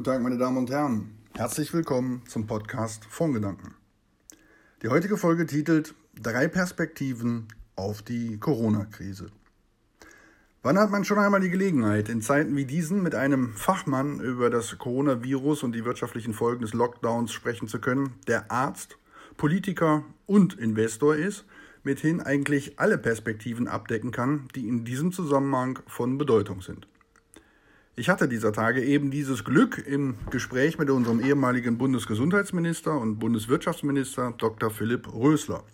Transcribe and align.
Guten 0.00 0.12
Tag, 0.12 0.22
meine 0.22 0.38
Damen 0.38 0.56
und 0.56 0.70
Herren. 0.70 1.10
Herzlich 1.36 1.74
willkommen 1.74 2.22
zum 2.26 2.46
Podcast 2.46 3.04
Fondgedanken. 3.04 3.74
Die 4.82 4.88
heutige 4.88 5.18
Folge 5.18 5.44
titelt 5.44 5.94
Drei 6.18 6.48
Perspektiven 6.48 7.48
auf 7.76 8.00
die 8.00 8.38
Corona-Krise. 8.38 9.30
Wann 10.62 10.78
hat 10.78 10.90
man 10.90 11.04
schon 11.04 11.18
einmal 11.18 11.42
die 11.42 11.50
Gelegenheit, 11.50 12.08
in 12.08 12.22
Zeiten 12.22 12.56
wie 12.56 12.64
diesen 12.64 13.02
mit 13.02 13.14
einem 13.14 13.52
Fachmann 13.52 14.20
über 14.20 14.48
das 14.48 14.78
Coronavirus 14.78 15.64
und 15.64 15.72
die 15.72 15.84
wirtschaftlichen 15.84 16.32
Folgen 16.32 16.62
des 16.62 16.72
Lockdowns 16.72 17.30
sprechen 17.30 17.68
zu 17.68 17.78
können, 17.78 18.14
der 18.26 18.50
Arzt, 18.50 18.96
Politiker 19.36 20.02
und 20.24 20.54
Investor 20.54 21.14
ist, 21.14 21.44
mithin 21.82 22.22
eigentlich 22.22 22.78
alle 22.78 22.96
Perspektiven 22.96 23.68
abdecken 23.68 24.12
kann, 24.12 24.48
die 24.54 24.66
in 24.66 24.86
diesem 24.86 25.12
Zusammenhang 25.12 25.78
von 25.86 26.16
Bedeutung 26.16 26.62
sind? 26.62 26.86
Ich 28.00 28.08
hatte 28.08 28.28
dieser 28.28 28.54
Tage 28.54 28.82
eben 28.82 29.10
dieses 29.10 29.44
Glück 29.44 29.76
im 29.86 30.14
Gespräch 30.30 30.78
mit 30.78 30.88
unserem 30.88 31.20
ehemaligen 31.20 31.76
Bundesgesundheitsminister 31.76 32.98
und 32.98 33.18
Bundeswirtschaftsminister 33.18 34.32
Dr. 34.38 34.70
Philipp 34.70 35.12
Rösler. 35.12 35.64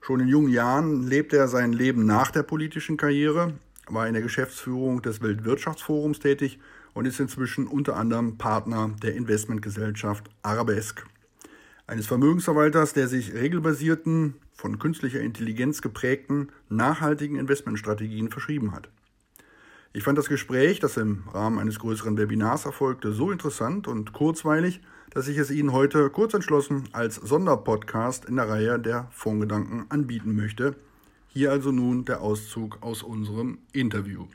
Schon 0.00 0.18
in 0.18 0.26
jungen 0.26 0.48
Jahren 0.48 1.06
lebte 1.06 1.36
er 1.36 1.46
sein 1.46 1.72
Leben 1.72 2.06
nach 2.06 2.32
der 2.32 2.42
politischen 2.42 2.96
Karriere, 2.96 3.52
war 3.86 4.08
in 4.08 4.14
der 4.14 4.22
Geschäftsführung 4.24 5.00
des 5.00 5.22
Weltwirtschaftsforums 5.22 6.18
tätig 6.18 6.58
und 6.92 7.06
ist 7.06 7.20
inzwischen 7.20 7.68
unter 7.68 7.94
anderem 7.94 8.36
Partner 8.36 8.90
der 9.00 9.14
Investmentgesellschaft 9.14 10.28
Arabesque. 10.42 11.04
Eines 11.86 12.08
Vermögensverwalters, 12.08 12.94
der 12.94 13.06
sich 13.06 13.32
regelbasierten, 13.32 14.34
von 14.54 14.80
künstlicher 14.80 15.20
Intelligenz 15.20 15.82
geprägten, 15.82 16.48
nachhaltigen 16.68 17.36
Investmentstrategien 17.36 18.28
verschrieben 18.30 18.72
hat. 18.72 18.88
Ich 19.96 20.02
fand 20.02 20.18
das 20.18 20.28
Gespräch, 20.28 20.80
das 20.80 20.96
im 20.96 21.22
Rahmen 21.28 21.60
eines 21.60 21.78
größeren 21.78 22.16
Webinars 22.18 22.64
erfolgte, 22.64 23.12
so 23.12 23.30
interessant 23.30 23.86
und 23.86 24.12
kurzweilig, 24.12 24.80
dass 25.10 25.28
ich 25.28 25.38
es 25.38 25.52
Ihnen 25.52 25.70
heute 25.70 26.10
kurz 26.10 26.34
entschlossen 26.34 26.88
als 26.90 27.14
Sonderpodcast 27.14 28.24
in 28.24 28.34
der 28.34 28.48
Reihe 28.48 28.80
der 28.80 29.06
Fondgedanken 29.12 29.88
anbieten 29.92 30.34
möchte. 30.34 30.74
Hier 31.28 31.52
also 31.52 31.70
nun 31.70 32.04
der 32.04 32.22
Auszug 32.22 32.82
aus 32.82 33.04
unserem 33.04 33.60
Interview. 33.72 34.26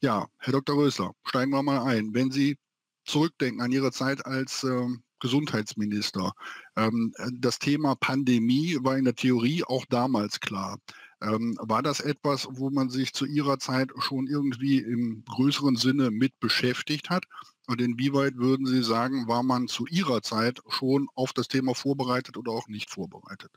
Ja, 0.00 0.28
Herr 0.38 0.52
Dr. 0.52 0.76
Rösler, 0.76 1.10
steigen 1.24 1.50
wir 1.50 1.64
mal 1.64 1.82
ein. 1.82 2.14
Wenn 2.14 2.30
Sie 2.30 2.56
zurückdenken 3.04 3.62
an 3.62 3.72
Ihre 3.72 3.90
Zeit 3.90 4.24
als 4.24 4.62
ähm, 4.62 5.02
Gesundheitsminister, 5.18 6.30
ähm, 6.76 7.12
das 7.32 7.58
Thema 7.58 7.96
Pandemie 7.96 8.78
war 8.80 8.96
in 8.96 9.06
der 9.06 9.16
Theorie 9.16 9.64
auch 9.64 9.84
damals 9.86 10.38
klar. 10.38 10.78
Ähm, 11.22 11.56
war 11.60 11.82
das 11.82 12.00
etwas, 12.00 12.48
wo 12.50 12.70
man 12.70 12.90
sich 12.90 13.12
zu 13.12 13.26
Ihrer 13.26 13.58
Zeit 13.58 13.90
schon 13.98 14.26
irgendwie 14.26 14.78
im 14.78 15.24
größeren 15.24 15.76
Sinne 15.76 16.10
mit 16.10 16.38
beschäftigt 16.40 17.10
hat? 17.10 17.24
Und 17.66 17.80
inwieweit 17.80 18.36
würden 18.36 18.66
Sie 18.66 18.82
sagen, 18.82 19.28
war 19.28 19.42
man 19.42 19.68
zu 19.68 19.86
Ihrer 19.86 20.22
Zeit 20.22 20.60
schon 20.68 21.08
auf 21.14 21.32
das 21.32 21.48
Thema 21.48 21.74
vorbereitet 21.74 22.36
oder 22.36 22.52
auch 22.52 22.68
nicht 22.68 22.90
vorbereitet? 22.90 23.52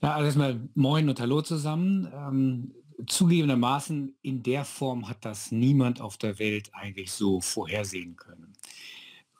Ja, 0.00 0.14
also 0.14 0.26
erstmal 0.26 0.68
Moin 0.74 1.08
und 1.08 1.20
Hallo 1.20 1.42
zusammen. 1.42 2.08
Ähm, 2.14 2.74
zugegebenermaßen 3.06 4.14
in 4.22 4.42
der 4.42 4.64
Form 4.64 5.08
hat 5.08 5.24
das 5.24 5.52
niemand 5.52 6.00
auf 6.00 6.16
der 6.16 6.38
Welt 6.38 6.70
eigentlich 6.72 7.10
so 7.12 7.40
vorhersehen 7.40 8.16
können. 8.16 8.52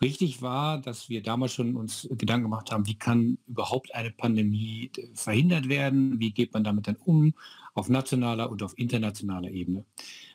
Richtig 0.02 0.42
war, 0.42 0.80
dass 0.80 1.08
wir 1.08 1.22
damals 1.22 1.54
schon 1.54 1.76
uns 1.76 2.08
Gedanken 2.10 2.44
gemacht 2.44 2.72
haben, 2.72 2.86
wie 2.88 2.96
kann 2.98 3.38
überhaupt 3.46 3.94
eine 3.94 4.10
Pandemie 4.10 4.90
äh, 4.96 5.08
verhindert 5.14 5.68
werden, 5.68 6.18
wie 6.18 6.32
geht 6.32 6.52
man 6.52 6.64
damit 6.64 6.88
dann 6.88 6.96
um 6.96 7.34
auf 7.74 7.88
nationaler 7.88 8.50
und 8.50 8.62
auf 8.64 8.76
internationaler 8.76 9.50
Ebene. 9.50 9.84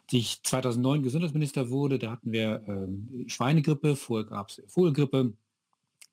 Als 0.06 0.14
ich 0.14 0.44
2009 0.44 1.04
Gesundheitsminister 1.04 1.70
wurde, 1.70 2.00
da 2.00 2.12
hatten 2.12 2.32
wir 2.32 2.64
ähm, 2.66 3.26
Schweinegrippe, 3.28 3.98
vorher 3.98 4.30
gab 4.30 4.50
es 4.50 4.62
Vogelgrippe. 4.68 5.34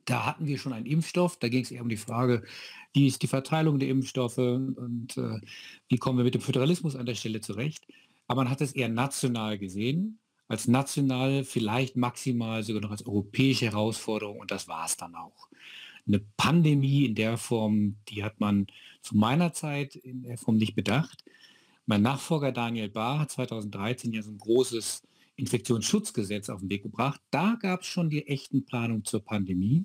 Da 0.04 0.26
hatten 0.26 0.46
wir 0.46 0.58
schon 0.58 0.72
einen 0.72 0.86
Impfstoff, 0.86 1.38
da 1.38 1.48
ging 1.48 1.62
es 1.62 1.70
eher 1.70 1.82
um 1.82 1.88
die 1.88 1.96
Frage, 1.96 2.42
wie 2.92 3.06
ist 3.06 3.22
die 3.22 3.28
Verteilung 3.28 3.78
der 3.78 3.88
Impfstoffe 3.88 4.36
und 4.36 5.16
äh, 5.16 5.40
wie 5.88 5.98
kommen 5.98 6.18
wir 6.18 6.24
mit 6.24 6.34
dem 6.34 6.42
Föderalismus 6.42 6.96
an 6.96 7.06
der 7.06 7.14
Stelle 7.14 7.40
zurecht. 7.40 7.86
Aber 8.26 8.42
man 8.42 8.50
hat 8.50 8.60
es 8.60 8.72
eher 8.72 8.88
national 8.88 9.58
gesehen 9.58 10.18
als 10.48 10.68
national, 10.68 11.44
vielleicht 11.44 11.96
maximal 11.96 12.62
sogar 12.62 12.82
noch 12.82 12.90
als 12.90 13.06
europäische 13.06 13.66
Herausforderung 13.66 14.38
und 14.40 14.50
das 14.50 14.68
war 14.68 14.86
es 14.86 14.96
dann 14.96 15.14
auch. 15.14 15.48
Eine 16.06 16.20
Pandemie 16.36 17.06
in 17.06 17.14
der 17.14 17.38
Form, 17.38 17.96
die 18.08 18.22
hat 18.22 18.40
man 18.40 18.66
zu 19.00 19.16
meiner 19.16 19.52
Zeit 19.52 19.96
in 19.96 20.22
der 20.22 20.36
Form 20.36 20.56
nicht 20.56 20.74
bedacht. 20.74 21.24
Mein 21.86 22.02
Nachfolger 22.02 22.52
Daniel 22.52 22.90
Bahr 22.90 23.20
hat 23.20 23.30
2013 23.30 24.12
ja 24.12 24.22
so 24.22 24.30
ein 24.30 24.38
großes 24.38 25.02
Infektionsschutzgesetz 25.36 26.48
auf 26.48 26.60
den 26.60 26.70
Weg 26.70 26.82
gebracht. 26.82 27.20
Da 27.30 27.56
gab 27.60 27.80
es 27.80 27.86
schon 27.86 28.10
die 28.10 28.26
echten 28.26 28.64
Planungen 28.64 29.04
zur 29.04 29.20
Pandemie. 29.20 29.84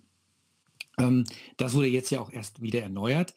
Ähm, 0.97 1.24
das 1.58 1.74
wurde 1.74 1.88
jetzt 1.88 2.09
ja 2.12 2.20
auch 2.20 2.31
erst 2.31 2.62
wieder 2.62 2.81
erneuert. 2.81 3.34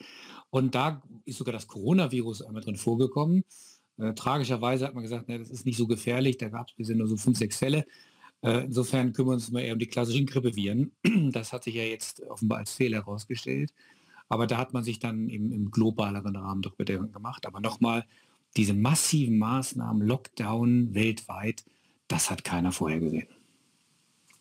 Und 0.50 0.74
da 0.74 1.02
ist 1.24 1.38
sogar 1.38 1.52
das 1.52 1.66
Coronavirus 1.66 2.42
einmal 2.42 2.62
drin 2.62 2.76
vorgekommen. 2.76 3.44
Äh, 4.02 4.14
tragischerweise 4.14 4.86
hat 4.86 4.94
man 4.94 5.04
gesagt, 5.04 5.28
ne, 5.28 5.38
das 5.38 5.50
ist 5.50 5.64
nicht 5.64 5.76
so 5.76 5.86
gefährlich, 5.86 6.36
da 6.36 6.48
gab 6.48 6.68
es 6.68 6.74
bisher 6.74 6.96
nur 6.96 7.06
so 7.06 7.16
fünf, 7.16 7.38
sechs 7.38 7.56
Fälle. 7.56 7.86
Äh, 8.42 8.64
insofern 8.64 9.12
kümmern 9.12 9.30
wir 9.30 9.34
uns 9.34 9.52
mal 9.52 9.60
eher 9.60 9.74
um 9.74 9.78
die 9.78 9.86
klassischen 9.86 10.26
Grippeviren. 10.26 10.92
Das 11.32 11.52
hat 11.52 11.64
sich 11.64 11.74
ja 11.76 11.84
jetzt 11.84 12.20
offenbar 12.22 12.58
als 12.58 12.72
Fehler 12.72 12.98
herausgestellt. 12.98 13.72
Aber 14.28 14.46
da 14.46 14.58
hat 14.58 14.72
man 14.72 14.82
sich 14.82 14.98
dann 14.98 15.28
im, 15.28 15.52
im 15.52 15.70
globaleren 15.70 16.34
Rahmen 16.34 16.62
doch 16.62 16.74
Bedenken 16.74 17.12
gemacht. 17.12 17.46
Aber 17.46 17.60
nochmal, 17.60 18.04
diese 18.56 18.74
massiven 18.74 19.38
Maßnahmen, 19.38 20.06
Lockdown 20.06 20.94
weltweit, 20.94 21.64
das 22.08 22.30
hat 22.30 22.42
keiner 22.42 22.72
vorhergesehen. 22.72 23.28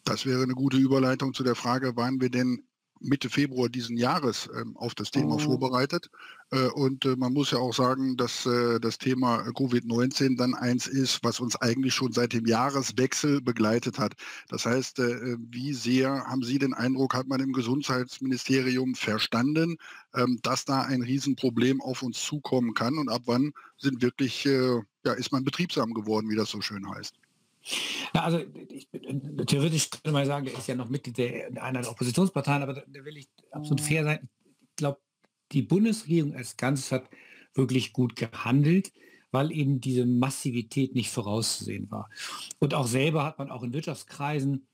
Das 0.03 0.25
wäre 0.25 0.41
eine 0.41 0.55
gute 0.55 0.77
Überleitung 0.77 1.33
zu 1.33 1.43
der 1.43 1.55
Frage, 1.55 1.95
waren 1.95 2.19
wir 2.19 2.29
denn 2.29 2.63
Mitte 3.01 3.29
Februar 3.29 3.69
diesen 3.69 3.97
Jahres 3.97 4.49
ähm, 4.59 4.77
auf 4.77 4.95
das 4.95 5.11
Thema 5.11 5.35
oh. 5.35 5.39
vorbereitet. 5.39 6.09
Äh, 6.51 6.67
und 6.67 7.05
äh, 7.05 7.15
man 7.15 7.33
muss 7.33 7.51
ja 7.51 7.57
auch 7.57 7.73
sagen, 7.73 8.17
dass 8.17 8.45
äh, 8.45 8.79
das 8.79 8.97
Thema 8.97 9.41
Covid-19 9.47 10.37
dann 10.37 10.53
eins 10.53 10.87
ist, 10.87 11.23
was 11.23 11.39
uns 11.39 11.55
eigentlich 11.55 11.93
schon 11.93 12.11
seit 12.11 12.33
dem 12.33 12.45
Jahreswechsel 12.45 13.41
begleitet 13.41 13.99
hat. 13.99 14.13
Das 14.49 14.65
heißt, 14.65 14.99
äh, 14.99 15.37
wie 15.49 15.73
sehr 15.73 16.25
haben 16.25 16.43
Sie 16.43 16.59
den 16.59 16.73
Eindruck, 16.73 17.13
hat 17.13 17.27
man 17.27 17.41
im 17.41 17.53
Gesundheitsministerium 17.53 18.95
verstanden, 18.95 19.77
ähm, 20.13 20.39
dass 20.43 20.65
da 20.65 20.81
ein 20.81 21.01
Riesenproblem 21.01 21.81
auf 21.81 22.03
uns 22.03 22.21
zukommen 22.21 22.73
kann 22.73 22.97
und 22.97 23.09
ab 23.09 23.23
wann 23.25 23.53
sind 23.77 24.01
wirklich, 24.01 24.45
äh, 24.45 24.79
ja, 25.05 25.13
ist 25.13 25.31
man 25.31 25.43
betriebsam 25.43 25.93
geworden, 25.93 26.29
wie 26.29 26.35
das 26.35 26.49
so 26.49 26.61
schön 26.61 26.89
heißt? 26.89 27.15
Ja, 28.13 28.23
also 28.23 28.39
ich, 28.69 28.89
theoretisch 29.47 29.89
könnte 29.89 30.11
man 30.11 30.25
sagen, 30.25 30.45
der 30.45 30.57
ist 30.57 30.67
ja 30.67 30.75
noch 30.75 30.89
Mitglied 30.89 31.17
der, 31.17 31.63
einer 31.63 31.81
der 31.81 31.91
Oppositionsparteien, 31.91 32.63
aber 32.63 32.73
da, 32.73 33.05
will 33.05 33.17
ich 33.17 33.29
absolut 33.51 33.81
fair 33.81 34.03
sein. 34.03 34.29
Ich 34.61 34.75
glaube, 34.77 34.99
die 35.51 35.61
Bundesregierung 35.61 36.35
als 36.35 36.57
Ganzes 36.57 36.91
hat 36.91 37.09
wirklich 37.53 37.93
gut 37.93 38.15
gehandelt, 38.15 38.91
weil 39.31 39.51
eben 39.51 39.79
diese 39.79 40.05
Massivität 40.05 40.95
nicht 40.95 41.09
vorauszusehen 41.09 41.89
war. 41.91 42.09
Und 42.59 42.73
auch 42.73 42.87
selber 42.87 43.23
hat 43.23 43.39
man 43.39 43.49
auch 43.49 43.63
in 43.63 43.73
Wirtschaftskreisen 43.73 44.67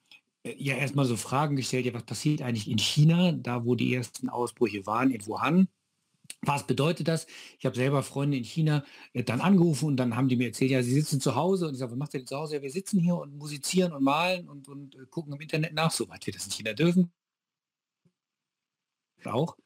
äh, 0.44 0.56
ja 0.58 0.76
erstmal 0.76 1.06
so 1.06 1.18
Fragen 1.18 1.56
gestellt, 1.56 1.86
ja, 1.86 1.94
was 1.94 2.04
passiert 2.04 2.42
eigentlich 2.42 2.70
in 2.70 2.78
China, 2.78 3.32
da 3.34 3.66
wo 3.66 3.76
die 3.76 3.94
ersten 3.94 4.30
Ausbrüche 4.30 4.86
waren, 4.86 5.12
in 5.12 5.26
Wuhan. 5.26 5.68
Was 6.42 6.68
bedeutet 6.68 7.08
das? 7.08 7.28
Ich 7.60 7.66
habe 7.66 7.76
selber 7.76 8.04
Freunde 8.04 8.38
in 8.38 8.44
China 8.44 8.86
äh, 9.14 9.24
dann 9.24 9.42
angerufen 9.42 9.86
und 9.86 9.98
dann 9.98 10.16
haben 10.16 10.30
die 10.30 10.36
mir 10.36 10.48
erzählt, 10.48 10.72
ja, 10.72 10.84
sie 10.84 10.94
sitzen 10.94 11.20
zu 11.20 11.36
Hause 11.36 11.68
und 11.68 11.74
ich 11.74 11.80
sage, 11.80 11.92
was 11.92 11.98
macht 11.98 12.14
ihr 12.14 12.20
denn 12.20 12.28
zu 12.28 12.38
Hause? 12.38 12.56
Ja, 12.56 12.62
wir 12.62 12.72
sitzen 12.72 13.00
hier 13.00 13.16
und 13.16 13.36
musizieren 13.36 13.92
und 13.94 14.04
malen 14.04 14.48
und, 14.48 14.68
und 14.68 14.96
äh, 14.96 15.06
gucken 15.10 15.34
im 15.34 15.42
Internet 15.42 15.74
nach, 15.74 15.92
soweit 15.92 16.26
wir 16.26 16.34
das 16.34 16.46
in 16.46 16.52
China 16.52 16.74
dürfen. 16.74 17.12
Auch. 19.26 19.58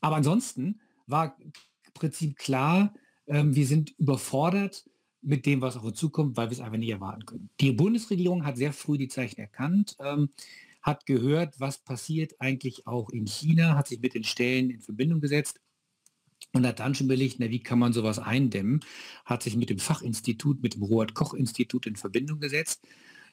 Aber 0.00 0.16
ansonsten 0.16 0.80
war 1.06 1.36
im 1.38 1.52
Prinzip 1.92 2.36
klar, 2.36 2.94
ähm, 3.26 3.54
wir 3.54 3.66
sind 3.66 3.90
überfordert 3.98 4.84
mit 5.20 5.46
dem, 5.46 5.60
was 5.60 5.76
auf 5.76 5.84
uns 5.84 5.98
zukommt, 5.98 6.36
weil 6.36 6.48
wir 6.50 6.52
es 6.52 6.60
einfach 6.60 6.78
nicht 6.78 6.90
erwarten 6.90 7.24
können. 7.24 7.50
Die 7.60 7.72
Bundesregierung 7.72 8.44
hat 8.44 8.56
sehr 8.56 8.72
früh 8.72 8.98
die 8.98 9.08
Zeichen 9.08 9.40
erkannt. 9.40 9.96
Ähm, 10.00 10.30
hat 10.84 11.06
gehört, 11.06 11.58
was 11.58 11.78
passiert 11.78 12.34
eigentlich 12.38 12.86
auch 12.86 13.08
in 13.08 13.26
China, 13.26 13.74
hat 13.74 13.88
sich 13.88 14.00
mit 14.00 14.14
den 14.14 14.22
Stellen 14.22 14.68
in 14.68 14.82
Verbindung 14.82 15.22
gesetzt 15.22 15.58
und 16.52 16.66
hat 16.66 16.78
dann 16.78 16.94
schon 16.94 17.08
belegt, 17.08 17.36
na, 17.38 17.48
wie 17.48 17.62
kann 17.62 17.78
man 17.78 17.94
sowas 17.94 18.18
eindämmen, 18.18 18.80
hat 19.24 19.42
sich 19.42 19.56
mit 19.56 19.70
dem 19.70 19.78
Fachinstitut, 19.78 20.62
mit 20.62 20.74
dem 20.74 20.82
Robert-Koch-Institut 20.82 21.86
in 21.86 21.96
Verbindung 21.96 22.38
gesetzt, 22.38 22.86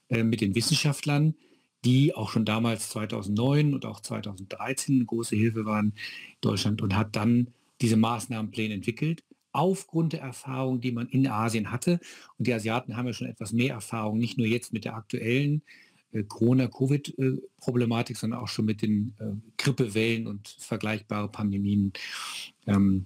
äh, 0.07 0.23
mit 0.23 0.39
den 0.39 0.55
Wissenschaftlern, 0.55 1.35
die 1.83 2.15
auch 2.15 2.29
schon 2.29 2.45
damals 2.45 2.89
2009 2.89 3.73
und 3.73 3.85
auch 3.85 3.99
2013 3.99 4.95
eine 4.95 5.05
große 5.05 5.35
Hilfe 5.35 5.65
waren 5.65 5.87
in 5.87 6.37
Deutschland 6.39 6.81
und 6.81 6.95
hat 6.95 7.17
dann 7.17 7.53
diese 7.81 7.97
Maßnahmenpläne 7.97 8.75
entwickelt 8.75 9.25
aufgrund 9.51 10.13
der 10.13 10.21
Erfahrung, 10.21 10.79
die 10.79 10.93
man 10.93 11.09
in 11.09 11.27
Asien 11.27 11.71
hatte. 11.71 11.99
Und 12.37 12.47
die 12.47 12.53
Asiaten 12.53 12.95
haben 12.95 13.07
ja 13.07 13.13
schon 13.13 13.27
etwas 13.27 13.51
mehr 13.51 13.73
Erfahrung, 13.73 14.17
nicht 14.19 14.37
nur 14.37 14.47
jetzt 14.47 14.71
mit 14.71 14.85
der 14.85 14.95
aktuellen 14.95 15.63
Corona-Covid-Problematik, 16.27 18.17
sondern 18.17 18.39
auch 18.39 18.47
schon 18.47 18.65
mit 18.65 18.81
den 18.81 19.13
äh, 19.19 19.31
Grippewellen 19.57 20.27
und 20.27 20.55
vergleichbare 20.59 21.29
Pandemien, 21.29 21.93
ähm, 22.67 23.05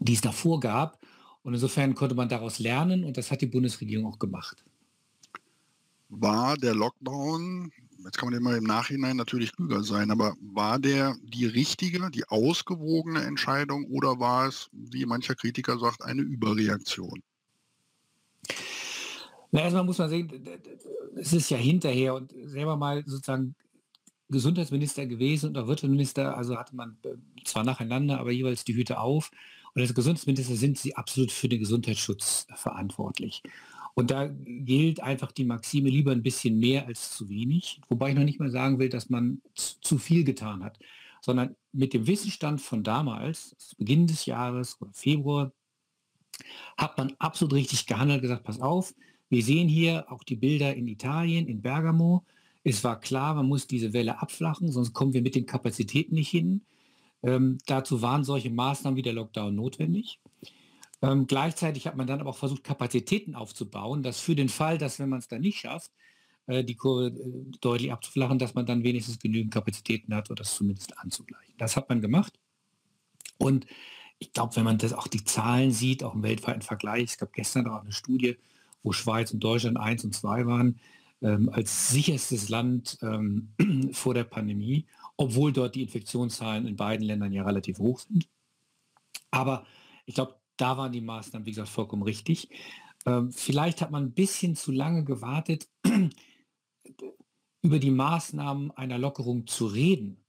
die 0.00 0.14
es 0.14 0.20
davor 0.20 0.60
gab. 0.60 0.98
Und 1.42 1.54
insofern 1.54 1.94
konnte 1.94 2.14
man 2.14 2.28
daraus 2.28 2.58
lernen 2.58 3.04
und 3.04 3.16
das 3.16 3.30
hat 3.30 3.40
die 3.40 3.46
Bundesregierung 3.46 4.06
auch 4.06 4.18
gemacht. 4.18 4.64
war 6.08 6.56
der 6.56 6.74
Lockdown, 6.74 7.72
jetzt 8.04 8.18
kann 8.18 8.30
man 8.30 8.38
immer 8.38 8.56
im 8.56 8.64
Nachhinein 8.64 9.16
natürlich 9.16 9.52
klüger 9.52 9.82
sein, 9.82 10.10
aber 10.10 10.36
war 10.40 10.78
der 10.78 11.16
die 11.22 11.46
richtige, 11.46 12.10
die 12.10 12.28
ausgewogene 12.28 13.22
Entscheidung 13.22 13.86
oder 13.86 14.20
war 14.20 14.46
es, 14.46 14.68
wie 14.72 15.06
mancher 15.06 15.34
Kritiker 15.34 15.78
sagt, 15.78 16.02
eine 16.02 16.22
Überreaktion? 16.22 17.22
Na, 19.52 19.60
erstmal 19.60 19.84
muss 19.84 19.98
man 19.98 20.08
sehen, 20.08 20.30
es 21.14 21.32
ist 21.32 21.50
ja 21.50 21.58
hinterher 21.58 22.14
und 22.14 22.32
selber 22.44 22.76
mal 22.76 23.04
sozusagen 23.06 23.54
Gesundheitsminister 24.30 25.06
gewesen 25.06 25.50
und 25.50 25.58
auch 25.58 25.66
Wirtschaftsminister, 25.66 26.36
also 26.36 26.56
hatte 26.56 26.74
man 26.74 26.96
äh, 27.04 27.10
zwar 27.44 27.62
nacheinander, 27.62 28.18
aber 28.18 28.32
jeweils 28.32 28.64
die 28.64 28.74
Hüte 28.74 28.98
auf. 28.98 29.30
Und 29.74 29.82
als 29.82 29.94
Gesundheitsminister 29.94 30.56
sind 30.56 30.78
sie 30.78 30.96
absolut 30.96 31.30
für 31.30 31.48
den 31.48 31.60
Gesundheitsschutz 31.60 32.46
verantwortlich. 32.54 33.42
Und 33.94 34.10
da 34.10 34.28
gilt 34.28 35.02
einfach 35.02 35.32
die 35.32 35.44
Maxime 35.44 35.90
lieber 35.90 36.12
ein 36.12 36.22
bisschen 36.22 36.58
mehr 36.58 36.86
als 36.86 37.10
zu 37.10 37.28
wenig, 37.28 37.80
wobei 37.90 38.10
ich 38.10 38.16
noch 38.16 38.24
nicht 38.24 38.40
mal 38.40 38.50
sagen 38.50 38.78
will, 38.78 38.88
dass 38.88 39.10
man 39.10 39.42
zu 39.54 39.98
viel 39.98 40.24
getan 40.24 40.64
hat, 40.64 40.78
sondern 41.20 41.56
mit 41.72 41.92
dem 41.92 42.06
Wissensstand 42.06 42.62
von 42.62 42.82
damals, 42.82 43.54
Beginn 43.76 44.06
des 44.06 44.24
Jahres 44.24 44.80
oder 44.80 44.92
Februar, 44.94 45.52
hat 46.78 46.96
man 46.96 47.12
absolut 47.18 47.52
richtig 47.52 47.86
gehandelt, 47.86 48.22
gesagt, 48.22 48.44
pass 48.44 48.60
auf, 48.60 48.94
wir 49.32 49.42
sehen 49.42 49.66
hier 49.66 50.12
auch 50.12 50.24
die 50.24 50.36
Bilder 50.36 50.76
in 50.76 50.86
Italien, 50.86 51.48
in 51.48 51.62
Bergamo. 51.62 52.22
Es 52.64 52.84
war 52.84 53.00
klar, 53.00 53.32
man 53.32 53.46
muss 53.46 53.66
diese 53.66 53.94
Welle 53.94 54.20
abflachen, 54.20 54.70
sonst 54.70 54.92
kommen 54.92 55.14
wir 55.14 55.22
mit 55.22 55.34
den 55.34 55.46
Kapazitäten 55.46 56.16
nicht 56.16 56.28
hin. 56.28 56.66
Ähm, 57.22 57.56
dazu 57.64 58.02
waren 58.02 58.24
solche 58.24 58.50
Maßnahmen 58.50 58.94
wie 58.98 59.02
der 59.02 59.14
Lockdown 59.14 59.54
notwendig. 59.54 60.20
Ähm, 61.00 61.26
gleichzeitig 61.26 61.86
hat 61.86 61.96
man 61.96 62.06
dann 62.06 62.20
aber 62.20 62.28
auch 62.28 62.36
versucht, 62.36 62.62
Kapazitäten 62.62 63.34
aufzubauen, 63.34 64.02
dass 64.02 64.20
für 64.20 64.36
den 64.36 64.50
Fall, 64.50 64.76
dass 64.76 64.98
wenn 64.98 65.08
man 65.08 65.20
es 65.20 65.28
dann 65.28 65.40
nicht 65.40 65.60
schafft, 65.60 65.90
äh, 66.46 66.62
die 66.62 66.74
Kurve 66.74 67.06
äh, 67.06 67.56
deutlich 67.62 67.90
abzuflachen, 67.90 68.38
dass 68.38 68.52
man 68.52 68.66
dann 68.66 68.84
wenigstens 68.84 69.18
genügend 69.18 69.54
Kapazitäten 69.54 70.14
hat 70.14 70.30
oder 70.30 70.42
das 70.42 70.54
zumindest 70.54 70.98
anzugleichen. 70.98 71.54
Das 71.56 71.74
hat 71.74 71.88
man 71.88 72.02
gemacht. 72.02 72.38
Und 73.38 73.64
ich 74.18 74.34
glaube, 74.34 74.56
wenn 74.56 74.64
man 74.64 74.76
das 74.76 74.92
auch 74.92 75.08
die 75.08 75.24
Zahlen 75.24 75.70
sieht, 75.70 76.04
auch 76.04 76.14
im 76.14 76.22
weltweiten 76.22 76.60
Vergleich, 76.60 77.04
es 77.04 77.16
gab 77.16 77.32
gestern 77.32 77.66
auch 77.68 77.80
eine 77.80 77.92
Studie, 77.92 78.36
wo 78.82 78.92
Schweiz 78.92 79.32
und 79.32 79.40
Deutschland 79.40 79.78
1 79.78 80.04
und 80.04 80.14
2 80.14 80.46
waren, 80.46 80.80
ähm, 81.22 81.48
als 81.50 81.90
sicherstes 81.90 82.48
Land 82.48 82.98
ähm, 83.02 83.52
vor 83.92 84.14
der 84.14 84.24
Pandemie, 84.24 84.86
obwohl 85.16 85.52
dort 85.52 85.74
die 85.74 85.82
Infektionszahlen 85.82 86.66
in 86.66 86.76
beiden 86.76 87.06
Ländern 87.06 87.32
ja 87.32 87.44
relativ 87.44 87.78
hoch 87.78 88.00
sind. 88.00 88.28
Aber 89.30 89.64
ich 90.04 90.14
glaube, 90.14 90.36
da 90.56 90.76
waren 90.76 90.92
die 90.92 91.00
Maßnahmen, 91.00 91.46
wie 91.46 91.50
gesagt, 91.50 91.68
vollkommen 91.68 92.02
richtig. 92.02 92.50
Ähm, 93.06 93.32
vielleicht 93.32 93.80
hat 93.80 93.90
man 93.90 94.04
ein 94.04 94.14
bisschen 94.14 94.56
zu 94.56 94.72
lange 94.72 95.04
gewartet, 95.04 95.68
über 97.62 97.78
die 97.78 97.90
Maßnahmen 97.90 98.72
einer 98.72 98.98
Lockerung 98.98 99.46
zu 99.46 99.66
reden. 99.66 100.24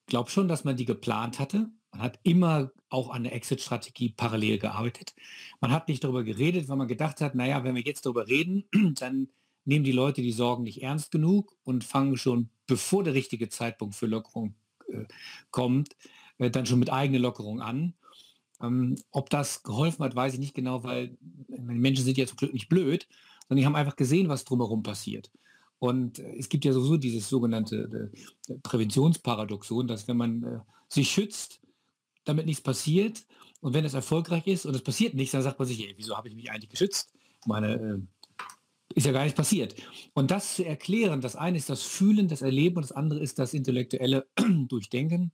Ich 0.00 0.06
glaube 0.06 0.30
schon, 0.30 0.48
dass 0.48 0.64
man 0.64 0.76
die 0.76 0.84
geplant 0.84 1.38
hatte. 1.38 1.70
Man 1.96 2.04
hat 2.04 2.18
immer 2.24 2.72
auch 2.90 3.08
an 3.08 3.24
der 3.24 3.34
Exit-Strategie 3.34 4.10
parallel 4.10 4.58
gearbeitet. 4.58 5.14
Man 5.60 5.70
hat 5.70 5.88
nicht 5.88 6.04
darüber 6.04 6.24
geredet, 6.24 6.68
weil 6.68 6.76
man 6.76 6.88
gedacht 6.88 7.22
hat, 7.22 7.34
naja, 7.34 7.64
wenn 7.64 7.74
wir 7.74 7.82
jetzt 7.82 8.04
darüber 8.04 8.28
reden, 8.28 8.64
dann 9.00 9.28
nehmen 9.64 9.84
die 9.84 9.92
Leute 9.92 10.20
die 10.20 10.32
Sorgen 10.32 10.64
nicht 10.64 10.82
ernst 10.82 11.10
genug 11.10 11.56
und 11.64 11.84
fangen 11.84 12.18
schon, 12.18 12.50
bevor 12.66 13.02
der 13.02 13.14
richtige 13.14 13.48
Zeitpunkt 13.48 13.94
für 13.94 14.06
Lockerung 14.06 14.54
äh, 14.88 15.04
kommt, 15.50 15.96
äh, 16.36 16.50
dann 16.50 16.66
schon 16.66 16.78
mit 16.78 16.92
eigener 16.92 17.18
Lockerung 17.18 17.62
an. 17.62 17.94
Ähm, 18.60 18.96
ob 19.10 19.30
das 19.30 19.62
geholfen 19.62 20.04
hat, 20.04 20.14
weiß 20.14 20.34
ich 20.34 20.40
nicht 20.40 20.54
genau, 20.54 20.84
weil 20.84 21.16
die 21.20 21.60
Menschen 21.60 22.04
sind 22.04 22.18
ja 22.18 22.26
zum 22.26 22.36
Glück 22.36 22.52
nicht 22.52 22.68
blöd, 22.68 23.08
sondern 23.48 23.62
die 23.62 23.66
haben 23.66 23.76
einfach 23.76 23.96
gesehen, 23.96 24.28
was 24.28 24.44
drumherum 24.44 24.82
passiert. 24.82 25.30
Und 25.78 26.18
äh, 26.18 26.36
es 26.36 26.50
gibt 26.50 26.66
ja 26.66 26.74
sowieso 26.74 26.98
dieses 26.98 27.26
sogenannte 27.30 28.12
äh, 28.50 28.54
Präventionsparadoxon, 28.62 29.88
dass 29.88 30.06
wenn 30.08 30.18
man 30.18 30.42
äh, 30.42 30.58
sich 30.90 31.10
schützt, 31.10 31.60
damit 32.26 32.46
nichts 32.46 32.62
passiert 32.62 33.24
und 33.60 33.74
wenn 33.74 33.84
es 33.84 33.94
erfolgreich 33.94 34.46
ist 34.46 34.66
und 34.66 34.74
es 34.74 34.82
passiert 34.82 35.14
nichts, 35.14 35.32
dann 35.32 35.42
sagt 35.42 35.58
man 35.58 35.66
sich, 35.66 35.80
ey, 35.80 35.94
wieso 35.96 36.16
habe 36.16 36.28
ich 36.28 36.34
mich 36.34 36.50
eigentlich 36.50 36.70
geschützt? 36.70 37.12
Meine, 37.46 37.74
äh, 37.74 37.98
ist 38.94 39.06
ja 39.06 39.12
gar 39.12 39.24
nicht 39.24 39.36
passiert. 39.36 39.74
Und 40.14 40.30
das 40.30 40.54
zu 40.54 40.64
erklären, 40.64 41.20
das 41.20 41.36
eine 41.36 41.58
ist 41.58 41.68
das 41.68 41.82
Fühlen, 41.82 42.28
das 42.28 42.42
Erleben 42.42 42.76
und 42.76 42.82
das 42.82 42.92
andere 42.92 43.20
ist 43.20 43.38
das 43.38 43.54
intellektuelle 43.54 44.26
Durchdenken. 44.68 45.32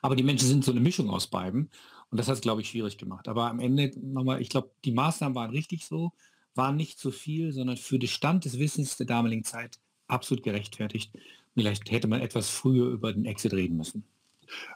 Aber 0.00 0.16
die 0.16 0.24
Menschen 0.24 0.48
sind 0.48 0.64
so 0.64 0.72
eine 0.72 0.80
Mischung 0.80 1.10
aus 1.10 1.28
beiden. 1.28 1.70
Und 2.10 2.18
das 2.18 2.28
hat 2.28 2.34
es, 2.34 2.40
glaube 2.40 2.60
ich, 2.60 2.68
schwierig 2.68 2.98
gemacht. 2.98 3.28
Aber 3.28 3.48
am 3.48 3.60
Ende 3.60 3.92
nochmal, 4.00 4.42
ich 4.42 4.50
glaube, 4.50 4.70
die 4.84 4.92
Maßnahmen 4.92 5.34
waren 5.34 5.50
richtig 5.50 5.86
so, 5.86 6.12
waren 6.54 6.76
nicht 6.76 6.98
zu 6.98 7.10
viel, 7.10 7.52
sondern 7.52 7.76
für 7.76 7.98
den 7.98 8.08
Stand 8.08 8.44
des 8.44 8.58
Wissens 8.58 8.96
der 8.96 9.06
damaligen 9.06 9.44
Zeit 9.44 9.78
absolut 10.08 10.42
gerechtfertigt. 10.42 11.12
Vielleicht 11.54 11.90
hätte 11.90 12.08
man 12.08 12.20
etwas 12.20 12.50
früher 12.50 12.88
über 12.88 13.12
den 13.12 13.24
Exit 13.24 13.52
reden 13.52 13.76
müssen. 13.76 14.04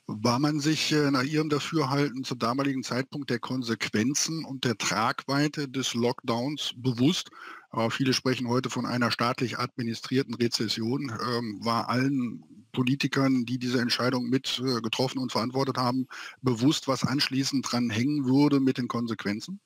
War 0.06 0.38
man 0.38 0.60
sich 0.60 0.92
äh, 0.92 1.10
nach 1.10 1.22
Ihrem 1.22 1.48
Dafürhalten 1.48 2.24
zum 2.24 2.38
damaligen 2.38 2.82
Zeitpunkt 2.82 3.30
der 3.30 3.38
Konsequenzen 3.38 4.44
und 4.44 4.64
der 4.64 4.78
Tragweite 4.78 5.68
des 5.68 5.94
Lockdowns 5.94 6.72
bewusst? 6.76 7.30
Aber 7.70 7.90
viele 7.90 8.12
sprechen 8.12 8.48
heute 8.48 8.70
von 8.70 8.86
einer 8.86 9.10
staatlich 9.10 9.58
administrierten 9.58 10.34
Rezession. 10.34 11.10
Ähm, 11.10 11.58
war 11.62 11.88
allen 11.88 12.42
Politikern, 12.72 13.44
die 13.44 13.58
diese 13.58 13.80
Entscheidung 13.80 14.28
mit 14.28 14.62
äh, 14.64 14.80
getroffen 14.80 15.18
und 15.18 15.32
verantwortet 15.32 15.76
haben, 15.76 16.06
bewusst, 16.42 16.88
was 16.88 17.04
anschließend 17.04 17.70
dran 17.70 17.90
hängen 17.90 18.26
würde 18.26 18.60
mit 18.60 18.78
den 18.78 18.88
Konsequenzen? 18.88 19.60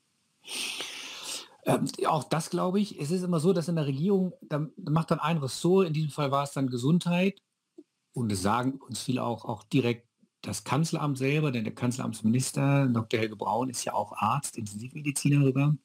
Ähm, 1.64 1.86
auch 2.06 2.24
das 2.24 2.50
glaube 2.50 2.80
ich. 2.80 2.98
Es 2.98 3.10
ist 3.10 3.22
immer 3.22 3.40
so, 3.40 3.52
dass 3.52 3.68
in 3.68 3.76
der 3.76 3.86
Regierung, 3.86 4.32
da 4.42 4.66
macht 4.76 5.10
dann 5.10 5.20
ein 5.20 5.38
Ressort, 5.38 5.86
in 5.86 5.92
diesem 5.92 6.10
Fall 6.10 6.30
war 6.30 6.44
es 6.44 6.52
dann 6.52 6.70
Gesundheit, 6.70 7.40
und 8.12 8.32
es 8.32 8.42
sagen 8.42 8.80
uns 8.80 9.02
viele 9.02 9.24
auch, 9.24 9.44
auch 9.44 9.62
direkt 9.64 10.08
das 10.42 10.64
Kanzleramt 10.64 11.18
selber, 11.18 11.52
denn 11.52 11.64
der 11.64 11.74
Kanzleramtsminister, 11.74 12.88
Dr. 12.88 13.20
Helge 13.20 13.36
Braun, 13.36 13.68
ist 13.68 13.84
ja 13.84 13.92
auch 13.92 14.12
Arzt, 14.12 14.56
Intensivmediziner 14.56 15.44
sogar, 15.44 15.76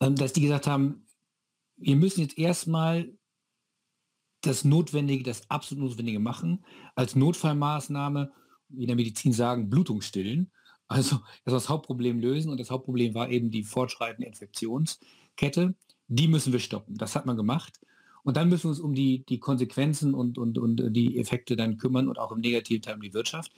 ähm, 0.00 0.14
dass 0.14 0.32
die 0.32 0.42
gesagt 0.42 0.66
haben, 0.66 1.06
wir 1.76 1.96
müssen 1.96 2.20
jetzt 2.20 2.38
erstmal 2.38 3.12
das 4.42 4.64
Notwendige, 4.64 5.24
das 5.24 5.50
absolut 5.50 5.84
Notwendige 5.84 6.20
machen, 6.20 6.64
als 6.94 7.16
Notfallmaßnahme, 7.16 8.32
wie 8.68 8.82
in 8.82 8.86
der 8.86 8.96
Medizin 8.96 9.32
sagen, 9.32 9.68
Blutung 9.68 10.00
stillen. 10.00 10.52
Also 10.86 11.20
das 11.44 11.68
Hauptproblem 11.68 12.18
lösen 12.18 12.50
und 12.50 12.58
das 12.58 12.70
Hauptproblem 12.70 13.14
war 13.14 13.28
eben 13.28 13.50
die 13.50 13.62
fortschreitende 13.62 14.26
Infektionskette. 14.26 15.74
Die 16.06 16.28
müssen 16.28 16.52
wir 16.52 16.60
stoppen. 16.60 16.96
Das 16.96 17.14
hat 17.14 17.26
man 17.26 17.36
gemacht. 17.36 17.78
Und 18.24 18.36
dann 18.36 18.48
müssen 18.48 18.64
wir 18.64 18.70
uns 18.70 18.80
um 18.80 18.94
die, 18.94 19.24
die 19.26 19.38
Konsequenzen 19.38 20.14
und, 20.14 20.38
und, 20.38 20.58
und 20.58 20.92
die 20.92 21.18
Effekte 21.18 21.56
dann 21.56 21.78
kümmern 21.78 22.08
und 22.08 22.18
auch 22.18 22.32
im 22.32 22.40
negativen 22.40 22.82
Teil 22.82 22.96
um 22.96 23.02
die 23.02 23.14
Wirtschaft. 23.14 23.52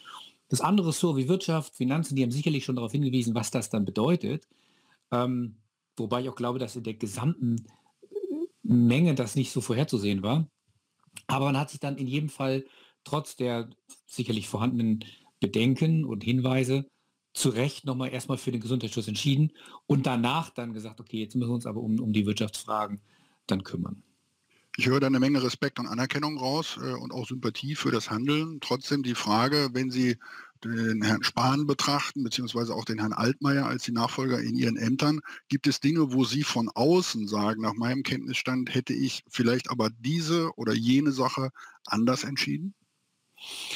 Das 0.48 0.60
andere 0.60 0.92
so 0.92 1.16
wie 1.16 1.28
Wirtschaft, 1.28 1.76
Finanzen, 1.76 2.16
die 2.16 2.22
haben 2.22 2.32
sicherlich 2.32 2.64
schon 2.64 2.76
darauf 2.76 2.92
hingewiesen, 2.92 3.34
was 3.34 3.50
das 3.50 3.70
dann 3.70 3.84
bedeutet. 3.84 4.46
Ähm, 5.12 5.56
wobei 5.96 6.22
ich 6.22 6.28
auch 6.28 6.36
glaube, 6.36 6.58
dass 6.58 6.76
in 6.76 6.82
der 6.82 6.94
gesamten 6.94 7.66
Menge 8.62 9.14
das 9.14 9.36
nicht 9.36 9.52
so 9.52 9.60
vorherzusehen 9.60 10.22
war. 10.22 10.48
Aber 11.26 11.46
man 11.46 11.58
hat 11.58 11.70
sich 11.70 11.80
dann 11.80 11.96
in 11.96 12.06
jedem 12.06 12.28
Fall 12.28 12.64
trotz 13.04 13.36
der 13.36 13.70
sicherlich 14.06 14.48
vorhandenen 14.48 15.04
Bedenken 15.40 16.04
und 16.04 16.22
Hinweise 16.22 16.86
zu 17.32 17.50
Recht 17.50 17.84
nochmal 17.84 18.12
erstmal 18.12 18.38
für 18.38 18.52
den 18.52 18.60
Gesundheitsschutz 18.60 19.08
entschieden 19.08 19.52
und 19.86 20.06
danach 20.06 20.50
dann 20.50 20.72
gesagt, 20.72 21.00
okay, 21.00 21.20
jetzt 21.20 21.36
müssen 21.36 21.50
wir 21.50 21.54
uns 21.54 21.66
aber 21.66 21.80
um, 21.80 22.00
um 22.00 22.12
die 22.12 22.26
Wirtschaftsfragen 22.26 23.00
dann 23.46 23.62
kümmern. 23.62 24.02
Ich 24.76 24.86
höre 24.86 25.00
da 25.00 25.08
eine 25.08 25.20
Menge 25.20 25.42
Respekt 25.42 25.78
und 25.78 25.86
Anerkennung 25.86 26.38
raus 26.38 26.78
äh, 26.82 26.92
und 26.92 27.12
auch 27.12 27.26
Sympathie 27.26 27.74
für 27.74 27.90
das 27.90 28.10
Handeln. 28.10 28.60
Trotzdem 28.60 29.02
die 29.02 29.14
Frage, 29.14 29.70
wenn 29.72 29.90
Sie 29.90 30.16
den 30.64 31.02
Herrn 31.02 31.22
Spahn 31.22 31.66
betrachten, 31.66 32.22
beziehungsweise 32.22 32.74
auch 32.74 32.84
den 32.84 32.98
Herrn 32.98 33.12
Altmaier 33.12 33.66
als 33.66 33.84
die 33.84 33.92
Nachfolger 33.92 34.40
in 34.40 34.56
ihren 34.56 34.76
Ämtern, 34.76 35.20
gibt 35.48 35.66
es 35.66 35.80
Dinge, 35.80 36.12
wo 36.12 36.24
Sie 36.24 36.44
von 36.44 36.68
außen 36.68 37.26
sagen, 37.26 37.62
nach 37.62 37.74
meinem 37.74 38.02
Kenntnisstand 38.02 38.74
hätte 38.74 38.92
ich 38.92 39.24
vielleicht 39.28 39.70
aber 39.70 39.90
diese 39.90 40.54
oder 40.56 40.74
jene 40.74 41.12
Sache 41.12 41.50
anders 41.86 42.24
entschieden? 42.24 42.74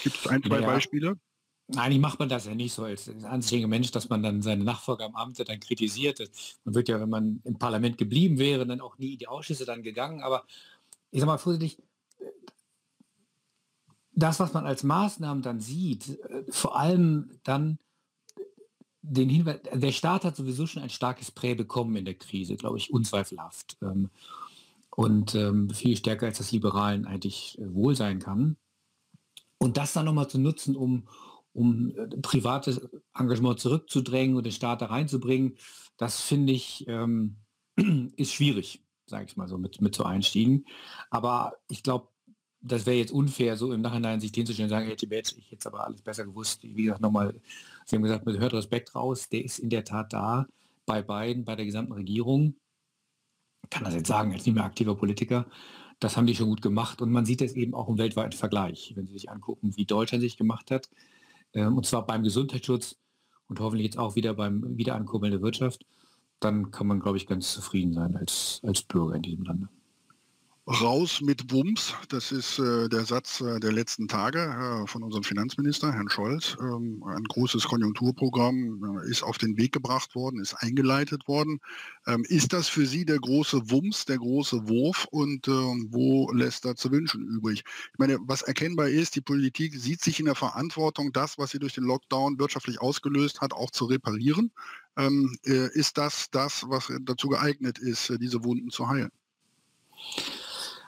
Gibt 0.03 0.17
es 0.17 0.27
ein, 0.27 0.43
zwei 0.43 0.61
ja. 0.61 0.67
Beispiele? 0.67 1.17
Eigentlich 1.77 2.01
macht 2.01 2.19
man 2.19 2.29
das 2.29 2.45
ja 2.45 2.55
nicht 2.55 2.75
so 2.75 2.85
als 2.85 3.09
anständiger 3.25 3.69
Mensch, 3.69 3.91
dass 3.91 4.11
man 4.11 4.23
dann 4.23 4.43
seine 4.43 4.65
Nachfolger 4.65 5.07
am 5.07 5.17
Amt 5.17 5.39
dann 5.49 5.61
kritisiert. 5.61 6.21
Man 6.65 6.75
wird 6.75 6.91
ja, 6.91 7.01
wenn 7.01 7.09
man 7.09 7.41
im 7.45 7.59
Parlament 7.59 7.97
geblieben 7.97 8.39
wäre, 8.39 8.67
dann 8.67 8.83
auch 8.83 8.99
nie 8.99 9.15
in 9.15 9.19
die 9.19 9.29
Ausschüsse 9.29 9.65
dann 9.65 9.83
gegangen. 9.83 10.21
Aber 10.21 10.45
ich 11.15 11.21
sag 11.21 11.29
mal 11.29 11.39
vorsichtig, 11.39 11.81
das, 14.11 14.41
was 14.41 14.53
man 14.53 14.67
als 14.67 14.83
Maßnahmen 14.83 15.45
dann 15.45 15.61
sieht, 15.61 16.09
äh, 16.09 16.45
vor 16.51 16.77
allem 16.77 17.39
dann 17.45 17.79
den 19.01 19.29
Hinweis, 19.29 19.61
der 19.73 19.93
Staat 19.93 20.25
hat 20.25 20.35
sowieso 20.35 20.67
schon 20.67 20.83
ein 20.83 20.91
starkes 20.91 21.31
Prä 21.31 21.55
bekommen 21.55 21.95
in 21.95 22.05
der 22.05 22.15
Krise, 22.15 22.57
glaube 22.57 22.79
ich, 22.79 22.93
unzweifelhaft. 22.93 23.77
Ähm, 23.81 24.11
und 24.91 25.37
ähm, 25.37 25.71
viel 25.71 25.97
stärker 25.97 26.27
als 26.27 26.39
das 26.39 26.51
Liberalen 26.51 27.07
eigentlich 27.07 27.59
äh, 27.61 27.73
wohl 27.73 27.95
sein 27.95 28.19
kann. 28.19 28.57
Und 29.59 29.77
das 29.77 29.93
dann 29.93 30.07
nochmal 30.07 30.29
zu 30.29 30.41
nutzen, 30.41 30.75
um, 30.75 31.07
um 31.53 31.97
äh, 31.97 32.09
privates 32.23 32.81
Engagement 33.17 33.61
zurückzudrängen 33.61 34.37
und 34.37 34.45
den 34.45 34.53
Staat 34.53 34.83
da 34.83 34.87
reinzubringen, 34.87 35.59
das 35.97 36.21
finde 36.21 36.53
ich, 36.53 36.89
ähm, 36.89 37.37
ist 38.17 38.33
schwierig. 38.33 38.84
Sage 39.07 39.27
ich 39.27 39.37
mal 39.37 39.49
so, 39.49 39.59
mit, 39.59 39.81
mit 39.81 39.95
so 39.95 40.05
einstiegen. 40.05 40.67
Aber 41.11 41.55
ich 41.69 41.83
glaube, 41.83 42.09
das 42.61 42.87
wäre 42.87 42.97
jetzt 42.97 43.13
unfair, 43.13 43.57
so 43.57 43.73
im 43.73 43.83
Nachhinein 43.83 44.21
sich 44.21 44.33
den 44.33 44.47
zu 44.47 44.53
stellen 44.55 44.67
und 44.67 44.71
sagen, 44.71 44.87
hey 44.87 44.97
Tibet, 44.97 45.35
ich 45.39 45.51
hätte 45.51 45.69
aber 45.69 45.85
alles 45.85 46.01
besser 46.01 46.25
gewusst. 46.25 46.63
Wie 46.63 46.85
gesagt, 46.85 47.03
nochmal, 47.03 47.35
Sie 47.85 47.97
haben 47.97 48.03
gesagt, 48.03 48.27
hört 48.27 48.55
Respekt 48.55 48.95
raus, 48.95 49.29
der 49.29 49.45
ist 49.45 49.59
in 49.59 49.69
der 49.69 49.85
Tat 49.85 50.13
da, 50.13 50.47
bei 50.87 51.03
beiden, 51.03 51.45
bei 51.45 51.57
der 51.57 51.67
gesamten 51.67 51.93
Regierung. 51.93 52.57
Ich 53.63 53.71
kann 53.71 53.85
das 53.85 53.95
jetzt 53.95 54.09
sagen, 54.09 54.33
als 54.33 54.47
nicht 54.47 54.55
mehr 54.55 54.65
aktiver 54.65 54.95
Politiker. 54.95 55.47
Das 56.01 56.17
haben 56.17 56.27
die 56.27 56.35
schon 56.35 56.49
gut 56.49 56.63
gemacht 56.63 57.03
und 57.03 57.11
man 57.11 57.25
sieht 57.25 57.43
es 57.43 57.53
eben 57.55 57.75
auch 57.75 57.89
im 57.89 57.99
weltweiten 57.99 58.37
Vergleich, 58.37 58.93
wenn 58.97 59.07
Sie 59.07 59.13
sich 59.13 59.31
angucken, 59.31 59.77
wie 59.77 59.85
Deutschland 59.85 60.23
sich 60.23 60.37
gemacht 60.37 60.71
hat. 60.71 60.89
Ähm, 61.53 61.77
und 61.77 61.87
zwar 61.87 62.07
beim 62.07 62.23
Gesundheitsschutz 62.23 62.97
und 63.49 63.61
hoffentlich 63.61 63.85
jetzt 63.85 63.99
auch 63.99 64.17
wieder 64.17 64.35
beim 64.35 64.77
Wiederankurbeln 64.77 65.33
der 65.33 65.43
Wirtschaft. 65.43 65.85
Dann 66.45 66.71
kann 66.71 66.87
man, 66.87 67.01
glaube 67.01 67.17
ich, 67.17 67.27
ganz 67.27 67.53
zufrieden 67.53 67.95
sein 67.95 68.17
als, 68.17 68.61
als 68.65 68.83
Bürger 68.83 69.15
in 69.15 69.23
diesem 69.23 69.45
Lande. 69.45 69.69
Raus 70.67 71.21
mit 71.21 71.53
Wumms, 71.53 71.93
das 72.09 72.33
ist 72.33 72.59
äh, 72.59 72.89
der 72.89 73.05
Satz 73.05 73.43
äh, 73.43 73.61
der 73.61 73.71
letzten 73.71 74.09
Tage 74.09 74.39
äh, 74.39 74.87
von 74.87 75.03
unserem 75.03 75.23
Finanzminister, 75.23 75.93
Herrn 75.93 76.09
Scholz. 76.09 76.57
Ähm, 76.59 77.05
ein 77.07 77.25
großes 77.25 77.65
Konjunkturprogramm 77.65 79.01
äh, 79.05 79.11
ist 79.11 79.23
auf 79.23 79.37
den 79.37 79.59
Weg 79.59 79.73
gebracht 79.73 80.15
worden, 80.15 80.41
ist 80.41 80.55
eingeleitet 80.55 81.29
worden. 81.29 81.61
Ähm, 82.07 82.25
ist 82.29 82.55
das 82.55 82.69
für 82.69 82.87
Sie 82.87 83.05
der 83.05 83.19
große 83.19 83.71
Wumms, 83.71 84.07
der 84.07 84.17
große 84.17 84.67
Wurf 84.67 85.07
und 85.11 85.49
ähm, 85.49 85.89
wo 85.91 86.31
lässt 86.33 86.65
er 86.65 86.77
zu 86.77 86.91
wünschen 86.91 87.27
übrig? 87.27 87.63
Ich 87.93 87.99
meine, 87.99 88.19
was 88.23 88.41
erkennbar 88.41 88.89
ist, 88.89 89.17
die 89.17 89.21
Politik 89.21 89.75
sieht 89.75 90.01
sich 90.01 90.19
in 90.19 90.27
der 90.27 90.35
Verantwortung, 90.35 91.13
das, 91.13 91.37
was 91.37 91.51
sie 91.51 91.59
durch 91.59 91.75
den 91.75 91.85
Lockdown 91.85 92.39
wirtschaftlich 92.39 92.81
ausgelöst 92.81 93.43
hat, 93.43 93.53
auch 93.53 93.71
zu 93.71 93.85
reparieren. 93.85 94.51
Ähm, 94.97 95.37
äh, 95.45 95.69
ist 95.73 95.99
das 95.99 96.31
das, 96.31 96.65
was 96.69 96.93
dazu 97.03 97.29
geeignet 97.29 97.79
ist, 97.79 98.11
äh, 98.11 98.19
diese 98.19 98.45
Wunden 98.45 98.71
zu 98.71 98.89
heilen? 98.89 99.11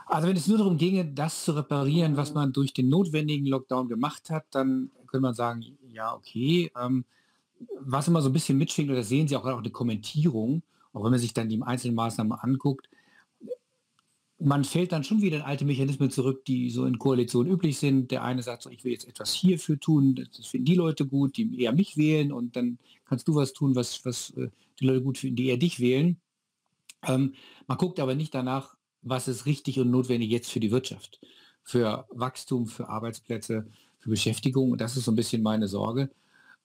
Also 0.06 0.28
wenn 0.28 0.36
es 0.36 0.46
nur 0.46 0.58
darum 0.58 0.76
ginge, 0.76 1.04
das 1.04 1.44
zu 1.44 1.52
reparieren, 1.52 2.16
was 2.16 2.32
man 2.32 2.52
durch 2.52 2.72
den 2.72 2.88
notwendigen 2.88 3.46
Lockdown 3.46 3.88
gemacht 3.88 4.30
hat, 4.30 4.44
dann 4.52 4.90
könnte 5.08 5.22
man 5.22 5.34
sagen, 5.34 5.64
ja, 5.92 6.14
okay. 6.14 6.70
Ähm, 6.80 7.04
was 7.80 8.06
immer 8.06 8.22
so 8.22 8.28
ein 8.28 8.32
bisschen 8.32 8.58
mitschwingt, 8.58 8.90
oder 8.90 9.02
sehen 9.02 9.26
Sie 9.26 9.36
auch 9.36 9.44
eine 9.44 9.70
Kommentierung, 9.70 10.62
auch 10.92 11.02
wenn 11.02 11.10
man 11.10 11.20
sich 11.20 11.34
dann 11.34 11.48
die 11.48 11.60
einzelnen 11.62 11.96
Maßnahmen 11.96 12.32
anguckt, 12.32 12.88
man 14.38 14.64
fällt 14.64 14.92
dann 14.92 15.02
schon 15.02 15.22
wieder 15.22 15.38
in 15.38 15.42
alte 15.42 15.64
Mechanismen 15.64 16.10
zurück, 16.10 16.44
die 16.44 16.70
so 16.70 16.84
in 16.84 16.98
Koalitionen 16.98 17.50
üblich 17.50 17.78
sind. 17.78 18.10
Der 18.10 18.22
eine 18.22 18.42
sagt 18.42 18.62
so, 18.62 18.70
ich 18.70 18.84
will 18.84 18.92
jetzt 18.92 19.08
etwas 19.08 19.32
hierfür 19.32 19.80
tun, 19.80 20.28
das 20.36 20.46
finden 20.46 20.66
die 20.66 20.74
Leute 20.74 21.06
gut, 21.06 21.38
die 21.38 21.62
eher 21.62 21.72
mich 21.72 21.96
wählen 21.96 22.32
und 22.32 22.54
dann 22.54 22.78
kannst 23.06 23.26
du 23.28 23.34
was 23.34 23.52
tun, 23.52 23.74
was, 23.74 24.04
was 24.04 24.30
äh, 24.36 24.50
die 24.80 24.86
Leute 24.86 25.02
gut 25.02 25.18
finden, 25.18 25.36
die 25.36 25.46
eher 25.46 25.56
dich 25.56 25.80
wählen. 25.80 26.20
Ähm, 27.06 27.34
man 27.66 27.78
guckt 27.78 28.00
aber 28.00 28.14
nicht 28.14 28.34
danach, 28.34 28.76
was 29.02 29.28
ist 29.28 29.46
richtig 29.46 29.78
und 29.78 29.90
notwendig 29.90 30.30
jetzt 30.30 30.50
für 30.50 30.60
die 30.60 30.70
Wirtschaft, 30.70 31.20
für 31.62 32.06
Wachstum, 32.10 32.66
für 32.66 32.88
Arbeitsplätze, 32.88 33.66
für 33.98 34.10
Beschäftigung. 34.10 34.72
Und 34.72 34.80
das 34.80 34.96
ist 34.96 35.04
so 35.04 35.12
ein 35.12 35.16
bisschen 35.16 35.42
meine 35.42 35.68
Sorge. 35.68 36.10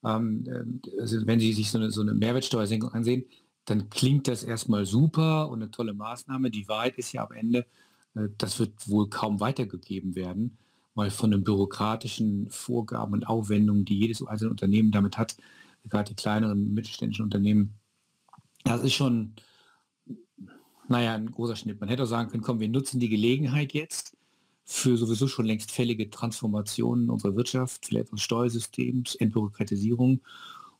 Ähm, 0.04 0.80
also 0.98 1.26
wenn 1.26 1.40
Sie 1.40 1.52
sich 1.52 1.70
so 1.70 1.78
eine, 1.78 1.90
so 1.90 2.00
eine 2.00 2.14
Mehrwertsteuersenkung 2.14 2.90
ansehen, 2.92 3.24
dann 3.64 3.90
klingt 3.90 4.26
das 4.28 4.42
erstmal 4.42 4.86
super 4.86 5.48
und 5.48 5.62
eine 5.62 5.70
tolle 5.70 5.94
Maßnahme. 5.94 6.50
Die 6.50 6.66
Wahrheit 6.68 6.98
ist 6.98 7.12
ja 7.12 7.24
am 7.24 7.32
Ende, 7.32 7.66
äh, 8.14 8.28
das 8.38 8.58
wird 8.58 8.88
wohl 8.88 9.08
kaum 9.08 9.40
weitergegeben 9.40 10.16
werden, 10.16 10.58
weil 10.94 11.10
von 11.10 11.30
den 11.30 11.44
bürokratischen 11.44 12.50
Vorgaben 12.50 13.12
und 13.12 13.26
Aufwendungen, 13.26 13.84
die 13.84 13.98
jedes 13.98 14.26
einzelne 14.26 14.50
Unternehmen 14.50 14.90
damit 14.90 15.16
hat, 15.16 15.36
gerade 15.88 16.10
die 16.10 16.16
kleineren 16.16 16.72
mittelständischen 16.74 17.24
Unternehmen, 17.24 17.74
das 18.64 18.82
ist 18.82 18.94
schon 18.94 19.34
naja, 20.88 21.14
ein 21.14 21.30
großer 21.30 21.56
Schnitt. 21.56 21.80
Man 21.80 21.88
hätte 21.88 22.04
auch 22.04 22.08
sagen 22.08 22.30
können, 22.30 22.42
komm, 22.42 22.60
wir 22.60 22.68
nutzen 22.68 23.00
die 23.00 23.08
Gelegenheit 23.08 23.72
jetzt 23.72 24.16
für 24.64 24.96
sowieso 24.96 25.26
schon 25.26 25.46
längst 25.46 25.72
fällige 25.72 26.10
Transformationen 26.10 27.10
unserer 27.10 27.34
Wirtschaft, 27.34 27.86
vielleicht 27.86 28.12
unseres 28.12 28.24
Steuersystems, 28.24 29.14
Entbürokratisierung 29.16 30.20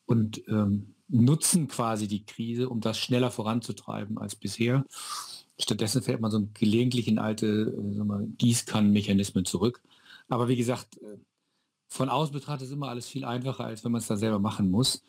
und 0.06 0.42
ähm, 0.48 0.94
nutzen 1.08 1.66
quasi 1.66 2.06
die 2.08 2.24
Krise, 2.24 2.68
um 2.68 2.80
das 2.80 2.98
schneller 2.98 3.30
voranzutreiben 3.30 4.18
als 4.18 4.36
bisher. 4.36 4.84
Stattdessen 5.58 6.02
fällt 6.02 6.20
man 6.20 6.30
so 6.30 6.46
gelegentlich 6.54 7.08
in 7.08 7.18
alte 7.18 7.46
äh, 7.46 8.26
Gießkannenmechanismen 8.38 9.44
zurück. 9.44 9.82
Aber 10.28 10.48
wie 10.48 10.56
gesagt, 10.56 10.98
äh, 10.98 11.18
von 11.92 12.08
außen 12.08 12.32
betrachtet 12.32 12.68
ist 12.68 12.72
immer 12.72 12.88
alles 12.88 13.06
viel 13.06 13.24
einfacher, 13.24 13.64
als 13.64 13.84
wenn 13.84 13.92
man 13.92 14.00
es 14.00 14.06
da 14.06 14.16
selber 14.16 14.38
machen 14.38 14.70
muss. 14.70 15.04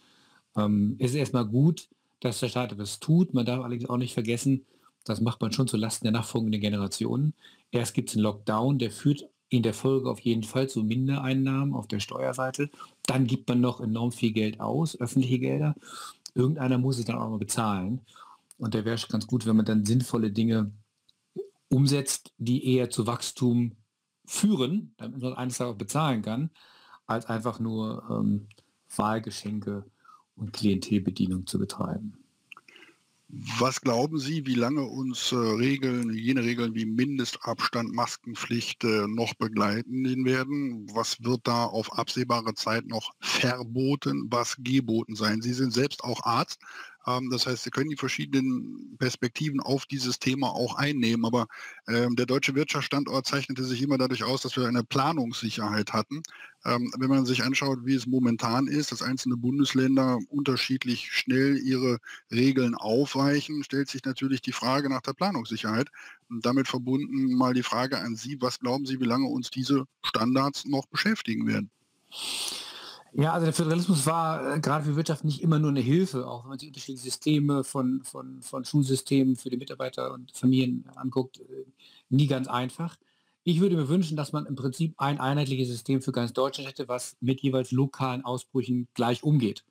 Ähm, 0.56 0.96
ist 1.00 1.16
erstmal 1.16 1.46
gut, 1.46 1.88
dass 2.20 2.40
der 2.42 2.50
Staat 2.50 2.74
etwas 2.74 3.00
tut. 3.00 3.34
Man 3.34 3.46
darf 3.46 3.60
allerdings 3.60 3.90
auch 3.90 3.98
nicht 3.98 4.14
vergessen, 4.14 4.66
das 5.06 5.22
macht 5.22 5.42
man 5.42 5.52
schon 5.52 5.68
zulasten 5.68 6.06
der 6.06 6.12
nachfolgenden 6.12 6.62
Generationen. 6.62 7.34
Erst 7.72 7.94
gibt 7.94 8.10
es 8.10 8.16
einen 8.16 8.24
Lockdown, 8.24 8.80
der 8.80 8.92
führt 8.92 9.28
in 9.50 9.64
der 9.64 9.74
Folge 9.74 10.10
auf 10.10 10.20
jeden 10.20 10.44
Fall 10.44 10.68
zu 10.68 10.84
Mindereinnahmen 10.84 11.74
auf 11.74 11.88
der 11.88 12.00
Steuerseite. 12.00 12.70
Dann 13.06 13.28
gibt 13.28 13.48
man 13.48 13.62
noch 13.62 13.80
enorm 13.80 14.12
viel 14.12 14.32
Geld 14.32 14.60
aus, 14.60 15.00
öffentliche 15.00 15.40
Gelder. 15.40 15.76
Irgendeiner 16.36 16.78
muss 16.78 16.98
es 17.00 17.06
dann 17.06 17.18
auch 17.18 17.30
mal 17.30 17.38
bezahlen. 17.38 18.02
Und 18.58 18.74
da 18.76 18.84
wäre 18.84 18.96
es 18.96 19.08
ganz 19.08 19.28
gut, 19.28 19.46
wenn 19.46 19.56
man 19.56 19.66
dann 19.66 19.86
sinnvolle 19.86 20.32
Dinge 20.32 20.72
umsetzt, 21.70 22.34
die 22.38 22.76
eher 22.76 22.90
zu 22.90 23.08
Wachstum 23.08 23.74
führen, 24.26 24.94
damit 24.98 25.22
man 25.22 25.34
eines 25.34 25.62
auch 25.62 25.76
bezahlen 25.76 26.22
kann, 26.22 26.50
als 27.14 27.28
einfach 27.28 27.60
nur 27.60 28.04
ähm, 28.10 28.48
Wahlgeschenke 28.96 29.86
und 30.36 30.54
Klientelbedienung 30.54 31.48
zu 31.48 31.60
betreiben. 31.60 32.18
Was 33.36 33.82
glauben 33.82 34.20
Sie, 34.20 34.46
wie 34.46 34.54
lange 34.54 34.84
uns 34.84 35.32
äh, 35.32 35.36
Regeln, 35.36 36.14
jene 36.14 36.44
Regeln 36.44 36.76
wie 36.76 36.86
Mindestabstand, 36.86 37.92
Maskenpflicht 37.92 38.84
äh, 38.84 39.08
noch 39.08 39.34
begleiten 39.34 40.24
werden? 40.24 40.88
Was 40.94 41.24
wird 41.24 41.48
da 41.48 41.66
auf 41.66 41.98
absehbare 41.98 42.54
Zeit 42.54 42.86
noch 42.86 43.12
verboten, 43.20 44.28
was 44.30 44.56
geboten 44.60 45.16
sein? 45.16 45.42
Sie 45.42 45.54
sind 45.54 45.74
selbst 45.74 46.04
auch 46.04 46.24
Arzt. 46.24 46.62
Ähm, 47.08 47.30
das 47.30 47.46
heißt, 47.46 47.64
Sie 47.64 47.70
können 47.70 47.90
die 47.90 47.98
verschiedenen 47.98 48.96
Perspektiven 48.98 49.60
auf 49.60 49.86
dieses 49.86 50.20
Thema 50.20 50.50
auch 50.50 50.76
einnehmen. 50.76 51.26
Aber 51.26 51.48
ähm, 51.88 52.16
der 52.16 52.26
deutsche 52.26 52.56
Wirtschaftsstandort 52.56 53.26
zeichnete 53.26 53.64
sich 53.64 53.82
immer 53.82 53.98
dadurch 53.98 54.24
aus, 54.24 54.42
dass 54.42 54.56
wir 54.56 54.68
eine 54.68 54.84
Planungssicherheit 54.84 55.94
hatten. 55.94 56.24
Ähm, 56.66 56.94
wenn 56.98 57.10
man 57.10 57.26
sich 57.26 57.44
anschaut, 57.44 57.80
wie 57.84 57.96
es 57.96 58.08
momentan 58.08 58.68
ist, 58.68 58.92
dass 58.92 59.02
einzelne 59.02 59.36
Bundesländer 59.36 60.20
unterschiedlich 60.30 61.12
schnell 61.12 61.58
ihre 61.58 62.00
Regeln 62.32 62.76
aufweichen, 62.76 63.64
stellt 63.64 63.90
sich 63.90 64.06
natürlich 64.06 64.42
die 64.42 64.54
Frage 64.54 64.90
nach 64.90 65.02
der 65.02 65.14
Planungssicherheit. 65.14 65.90
Und 66.30 66.46
damit 66.46 66.68
verbunden 66.68 67.36
mal 67.36 67.54
die 67.54 67.64
Frage 67.64 68.00
an 68.00 68.16
Sie, 68.16 68.38
was 68.40 68.60
glauben 68.60 68.86
Sie, 68.86 69.00
wie 69.02 69.06
lange 69.06 69.28
uns 69.28 69.52
diese 69.52 69.86
Standards 70.04 70.66
noch 70.66 70.86
beschäftigen 70.88 71.48
werden? 71.48 71.70
Ja, 73.16 73.34
also 73.34 73.46
der 73.46 73.54
Föderalismus 73.54 74.08
war 74.08 74.56
äh, 74.56 74.60
gerade 74.60 74.86
für 74.86 74.96
Wirtschaft 74.96 75.24
nicht 75.24 75.42
immer 75.44 75.60
nur 75.60 75.70
eine 75.70 75.82
Hilfe, 75.82 76.28
auch 76.28 76.44
wenn 76.44 76.50
man 76.50 76.60
sich 76.60 76.70
unterschiedliche 76.70 77.04
Systeme 77.04 77.64
von, 77.64 78.02
von, 78.04 78.42
von 78.42 78.66
Schulsystemen 78.66 79.36
für 79.36 79.52
die 79.52 79.58
Mitarbeiter 79.58 80.14
und 80.14 80.32
Familien 80.32 80.86
anguckt, 80.96 81.40
äh, 81.40 81.66
nie 82.10 82.26
ganz 82.26 82.48
einfach. 82.48 82.96
Ich 83.44 83.60
würde 83.60 83.76
mir 83.76 83.88
wünschen, 83.88 84.18
dass 84.18 84.32
man 84.32 84.48
im 84.48 84.56
Prinzip 84.56 84.96
ein 84.98 85.20
einheitliches 85.20 85.68
System 85.68 86.02
für 86.02 86.12
ganz 86.12 86.34
Deutschland 86.34 86.68
hätte, 86.68 86.88
was 86.88 87.16
mit 87.22 87.42
jeweils 87.42 87.72
lokalen 87.72 88.26
Ausbrüchen 88.26 88.88
gleich 88.96 89.22
umgeht. 89.22 89.64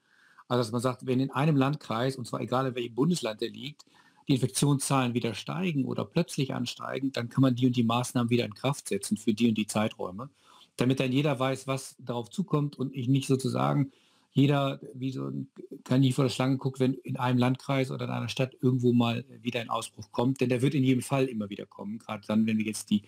Also 0.47 0.63
dass 0.63 0.73
man 0.73 0.83
sagt, 0.83 1.07
wenn 1.07 1.19
in 1.19 1.33
einem 1.33 1.57
Landkreis, 1.57 2.15
und 2.17 2.29
zwar 2.29 2.43
egal 2.43 2.67
in 2.69 2.75
welchem 2.77 2.95
Bundesland 2.95 3.41
der 3.41 3.51
liegt, 3.51 3.87
die 4.29 4.35
Infektionszahlen 4.35 5.15
wieder 5.15 5.35
steigen 5.35 5.85
oder 5.85 6.05
plötzlich 6.05 6.55
ansteigen, 6.55 7.11
dann 7.11 7.29
kann 7.29 7.43
man 7.43 7.57
die 7.57 7.67
und 7.67 7.75
die 7.77 7.83
Maßnahmen 7.83 8.31
wieder 8.31 8.45
in 8.45 8.55
Kraft 8.55 8.89
setzen 8.89 9.17
für 9.17 9.35
die 9.35 9.49
und 9.49 9.57
die 9.57 9.67
Zeiträume 9.67 10.31
damit 10.77 11.01
dann 11.01 11.13
jeder 11.13 11.39
weiß, 11.39 11.67
was 11.67 11.97
darauf 11.99 12.31
zukommt 12.31 12.79
und 12.79 12.95
ich 12.95 13.09
nicht 13.09 13.29
sozusagen 13.29 13.93
jeder 14.33 14.81
wie 14.95 15.13
so 15.13 15.31
kann 15.85 16.01
nicht 16.01 16.15
vor 16.15 16.25
der 16.25 16.31
Schlange 16.31 16.57
guckt, 16.57 16.81
wenn 16.81 16.95
in 16.95 17.17
einem 17.19 17.39
Landkreis 17.39 17.91
oder 17.91 18.07
in 18.07 18.11
einer 18.11 18.31
Stadt 18.31 18.57
irgendwo 18.61 18.93
mal 18.93 19.25
wieder 19.43 19.61
ein 19.61 19.69
Ausbruch 19.69 20.11
kommt, 20.11 20.41
denn 20.41 20.49
der 20.49 20.63
wird 20.63 20.75
in 20.75 20.85
jedem 20.85 21.03
Fall 21.03 21.27
immer 21.27 21.51
wieder 21.51 21.67
kommen, 21.67 21.99
gerade 21.99 22.27
dann, 22.27 22.47
wenn 22.47 22.57
wir 22.57 22.65
jetzt 22.65 22.91
die 22.91 23.03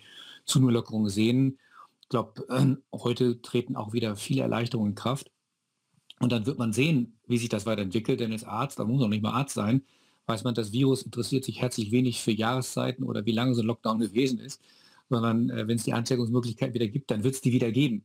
Zunurlockerung 0.45 1.09
sehen. 1.09 1.57
Ich 2.01 2.09
glaube, 2.09 2.45
äh, 2.49 2.75
heute 2.95 3.41
treten 3.41 3.75
auch 3.75 3.91
wieder 3.93 4.15
viele 4.15 4.43
Erleichterungen 4.43 4.91
in 4.91 4.95
Kraft. 4.95 5.31
Und 6.19 6.31
dann 6.31 6.45
wird 6.45 6.59
man 6.59 6.71
sehen, 6.71 7.17
wie 7.27 7.37
sich 7.37 7.49
das 7.49 7.65
weiterentwickelt, 7.65 8.19
denn 8.19 8.31
als 8.31 8.43
Arzt, 8.45 8.79
da 8.79 8.85
muss 8.85 9.03
auch 9.03 9.09
nicht 9.09 9.23
mal 9.23 9.33
Arzt 9.33 9.55
sein, 9.55 9.81
weiß 10.27 10.43
man, 10.43 10.53
das 10.53 10.71
Virus 10.71 11.01
interessiert 11.01 11.43
sich 11.43 11.59
herzlich 11.61 11.91
wenig 11.91 12.21
für 12.21 12.31
Jahreszeiten 12.31 13.03
oder 13.03 13.25
wie 13.25 13.31
lange 13.31 13.53
so 13.55 13.61
ein 13.61 13.67
Lockdown 13.67 13.99
gewesen 13.99 14.39
ist 14.39 14.61
sondern 15.09 15.49
äh, 15.49 15.67
wenn 15.67 15.77
es 15.77 15.83
die 15.83 15.93
Ansteckungsmöglichkeit 15.93 16.73
wieder 16.73 16.87
gibt, 16.87 17.11
dann 17.11 17.23
wird 17.23 17.35
es 17.35 17.41
die 17.41 17.51
wieder 17.51 17.71
geben. 17.71 18.03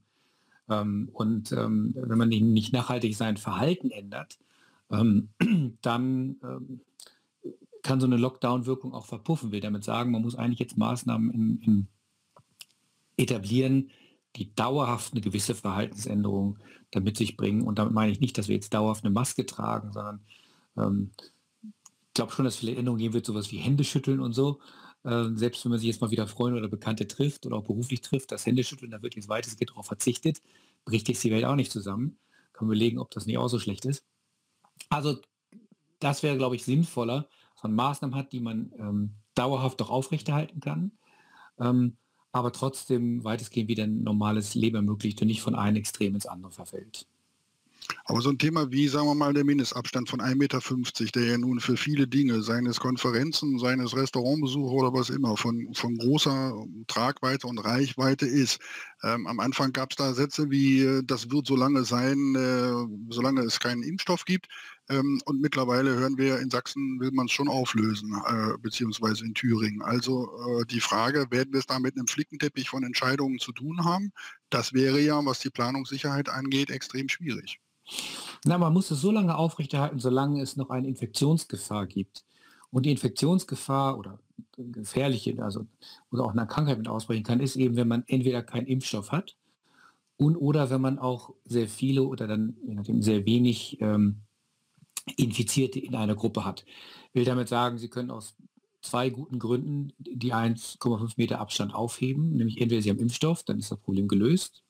Ähm, 0.69 1.09
und 1.12 1.52
ähm, 1.52 1.95
wenn 1.97 2.19
man 2.19 2.28
nicht 2.28 2.73
nachhaltig 2.73 3.16
sein 3.16 3.37
Verhalten 3.37 3.90
ändert, 3.90 4.38
ähm, 4.90 5.30
dann 5.83 6.37
ähm, 6.42 6.80
kann 7.83 8.00
so 8.00 8.07
eine 8.07 8.16
Lockdown-Wirkung 8.16 8.92
auch 8.92 9.07
verpuffen. 9.07 9.52
Will 9.52 9.61
damit 9.61 9.85
sagen, 9.85 10.11
man 10.11 10.23
muss 10.23 10.35
eigentlich 10.35 10.59
jetzt 10.59 10.76
Maßnahmen 10.76 11.30
in, 11.30 11.59
in 11.62 11.88
etablieren, 13.16 13.90
die 14.37 14.54
dauerhaft 14.54 15.12
eine 15.12 15.21
gewisse 15.21 15.54
Verhaltensänderung 15.54 16.59
damit 16.90 17.16
sich 17.16 17.37
bringen. 17.37 17.62
Und 17.62 17.78
damit 17.78 17.92
meine 17.92 18.12
ich 18.12 18.21
nicht, 18.21 18.37
dass 18.37 18.49
wir 18.49 18.54
jetzt 18.54 18.75
dauerhaft 18.75 19.04
eine 19.04 19.12
Maske 19.12 19.47
tragen, 19.47 19.92
sondern 19.92 20.21
ähm, 20.76 21.11
glaube 22.14 22.33
schon, 22.33 22.45
dass 22.45 22.57
vielleicht 22.57 22.78
Änderungen 22.78 23.00
geben 23.00 23.14
wird, 23.14 23.26
sowas 23.26 23.50
wie 23.50 23.57
Hände 23.57 23.85
schütteln 23.85 24.21
und 24.21 24.35
so. 24.35 24.61
Äh, 25.04 25.30
selbst 25.35 25.64
wenn 25.64 25.71
man 25.71 25.78
sich 25.78 25.88
jetzt 25.88 26.00
mal 26.00 26.11
wieder 26.11 26.26
Freunde 26.26 26.59
oder 26.59 26.69
Bekannte 26.69 27.07
trifft 27.07 27.47
oder 27.47 27.57
auch 27.57 27.64
beruflich 27.64 28.00
trifft, 28.02 28.33
das 28.33 28.47
Händeschütteln, 28.47 28.90
da 28.90 29.02
wird 29.02 29.16
jetzt 29.16 29.28
weitestgehend 29.28 29.71
darauf 29.71 29.87
verzichtet, 29.87 30.42
bricht 30.85 31.09
jetzt 31.09 31.25
die 31.25 31.30
Welt 31.30 31.45
auch 31.45 31.57
nicht 31.57 31.73
zusammen. 31.73 32.19
Kann 32.52 32.66
man 32.66 32.76
überlegen, 32.76 32.99
ob 32.99 33.11
das 33.11 33.26
nicht 33.26 33.38
auch 33.38 33.49
so 33.49 33.59
schlecht 33.59 33.85
ist. 33.85 34.04
Also 34.88 35.19
das 35.99 36.23
wäre, 36.23 36.37
glaube 36.37 36.57
ich, 36.57 36.64
sinnvoller, 36.64 37.28
dass 37.54 37.62
man 37.62 37.75
Maßnahmen 37.75 38.16
hat, 38.16 38.33
die 38.33 38.40
man 38.40 38.73
ähm, 38.78 39.14
dauerhaft 39.35 39.80
doch 39.80 39.90
aufrechterhalten 39.90 40.61
kann, 40.61 40.92
ähm, 41.59 41.97
aber 42.33 42.52
trotzdem 42.52 43.25
weitestgehend 43.25 43.69
wieder 43.69 43.85
ein 43.85 44.02
normales 44.02 44.54
Leben 44.54 44.76
ermöglicht 44.76 45.21
und 45.21 45.28
nicht 45.28 45.42
von 45.42 45.54
einem 45.54 45.76
Extrem 45.76 46.14
ins 46.14 46.26
andere 46.26 46.52
verfällt. 46.52 47.07
Aber 48.04 48.20
so 48.20 48.30
ein 48.30 48.38
Thema 48.38 48.70
wie, 48.70 48.88
sagen 48.88 49.06
wir 49.06 49.14
mal, 49.14 49.32
der 49.32 49.44
Mindestabstand 49.44 50.09
von 50.09 50.20
1,50 50.20 50.37
Meter, 50.37 50.61
der 51.14 51.25
ja 51.25 51.38
nun 51.38 51.61
für 51.61 51.76
viele 51.76 52.06
Dinge, 52.06 52.42
seines 52.42 52.80
Konferenzen, 52.80 53.59
seines 53.59 53.97
Restaurantbesuchs 53.97 54.73
oder 54.73 54.92
was 54.92 55.11
immer, 55.11 55.37
von, 55.37 55.68
von 55.75 55.97
großer 55.97 56.52
Tragweite 56.87 57.47
und 57.47 57.59
Reichweite 57.59 58.26
ist. 58.26 58.61
Ähm, 59.02 59.26
am 59.26 59.40
Anfang 59.40 59.73
gab 59.73 59.90
es 59.90 59.97
da 59.97 60.14
Sätze 60.14 60.50
wie, 60.50 60.82
äh, 60.82 61.02
das 61.04 61.30
wird 61.30 61.47
so 61.47 61.56
lange 61.56 61.85
sein, 61.85 62.35
äh, 62.35 63.12
solange 63.12 63.42
es 63.42 63.61
keinen 63.61 63.82
Impfstoff 63.82 64.25
gibt. 64.25 64.47
Ähm, 64.90 65.23
und 65.25 65.40
mittlerweile 65.40 65.94
hören 65.94 66.18
wir, 66.18 66.40
in 66.40 66.50
Sachsen 66.50 66.99
will 66.99 67.12
man 67.12 67.26
es 67.26 67.32
schon 67.32 67.49
auflösen, 67.49 68.12
äh, 68.26 68.59
beziehungsweise 68.59 69.25
in 69.25 69.35
Thüringen. 69.35 69.82
Also 69.82 70.28
äh, 70.61 70.66
die 70.66 70.80
Frage, 70.80 71.26
werden 71.30 71.52
wir 71.52 71.61
es 71.61 71.66
da 71.66 71.78
mit 71.78 71.97
einem 71.97 72.09
Flickenteppich 72.09 72.68
von 72.68 72.82
Entscheidungen 72.82 73.38
zu 73.38 73.52
tun 73.52 73.85
haben? 73.85 74.12
Das 74.50 74.73
wäre 74.73 75.00
ja, 75.00 75.25
was 75.25 75.38
die 75.38 75.50
Planungssicherheit 75.50 76.28
angeht, 76.28 76.70
extrem 76.70 77.09
schwierig. 77.09 77.61
Na, 78.44 78.59
man 78.59 78.73
muss 78.73 78.90
es 78.90 79.00
so 79.00 79.12
lange 79.12 79.37
aufrechterhalten, 79.37 80.00
solange 80.00 80.42
es 80.42 80.56
noch 80.56 80.70
eine 80.70 80.88
Infektionsgefahr 80.88 81.87
gibt. 81.87 82.25
Und 82.70 82.85
die 82.87 82.90
Infektionsgefahr 82.90 83.97
oder 83.97 84.18
gefährliche, 84.56 85.40
also 85.42 85.66
oder 86.11 86.25
auch 86.25 86.32
eine 86.32 86.47
Krankheit 86.47 86.78
mit 86.78 86.88
ausbrechen 86.88 87.25
kann, 87.25 87.40
ist 87.40 87.56
eben, 87.56 87.76
wenn 87.76 87.88
man 87.88 88.04
entweder 88.09 88.42
keinen 88.42 88.66
Impfstoff 88.66 89.12
hat 89.12 89.37
und 90.16 90.37
oder 90.37 90.70
wenn 90.70 90.80
man 90.80 90.99
auch 90.99 91.35
sehr 91.44 91.68
viele 91.68 92.02
oder 92.02 92.26
dann 92.26 92.56
sehr 93.00 93.25
wenig 93.26 93.80
ähm, 93.80 94.23
Infizierte 95.16 95.78
in 95.78 95.95
einer 95.95 96.14
Gruppe 96.14 96.45
hat. 96.45 96.64
Ich 97.09 97.14
will 97.14 97.25
damit 97.25 97.49
sagen, 97.49 97.78
Sie 97.78 97.88
können 97.88 98.11
aus 98.11 98.35
zwei 98.83 99.11
guten 99.11 99.38
Gründen 99.38 99.92
die 99.99 100.33
1,5 100.33 101.14
Meter 101.16 101.40
Abstand 101.40 101.75
aufheben, 101.75 102.33
nämlich 102.37 102.61
entweder 102.61 102.83
Sie 102.83 102.90
haben 102.90 102.99
Impfstoff, 102.99 103.42
dann 103.42 103.59
ist 103.59 103.71
das 103.71 103.78
Problem 103.78 104.09
gelöst, 104.09 104.62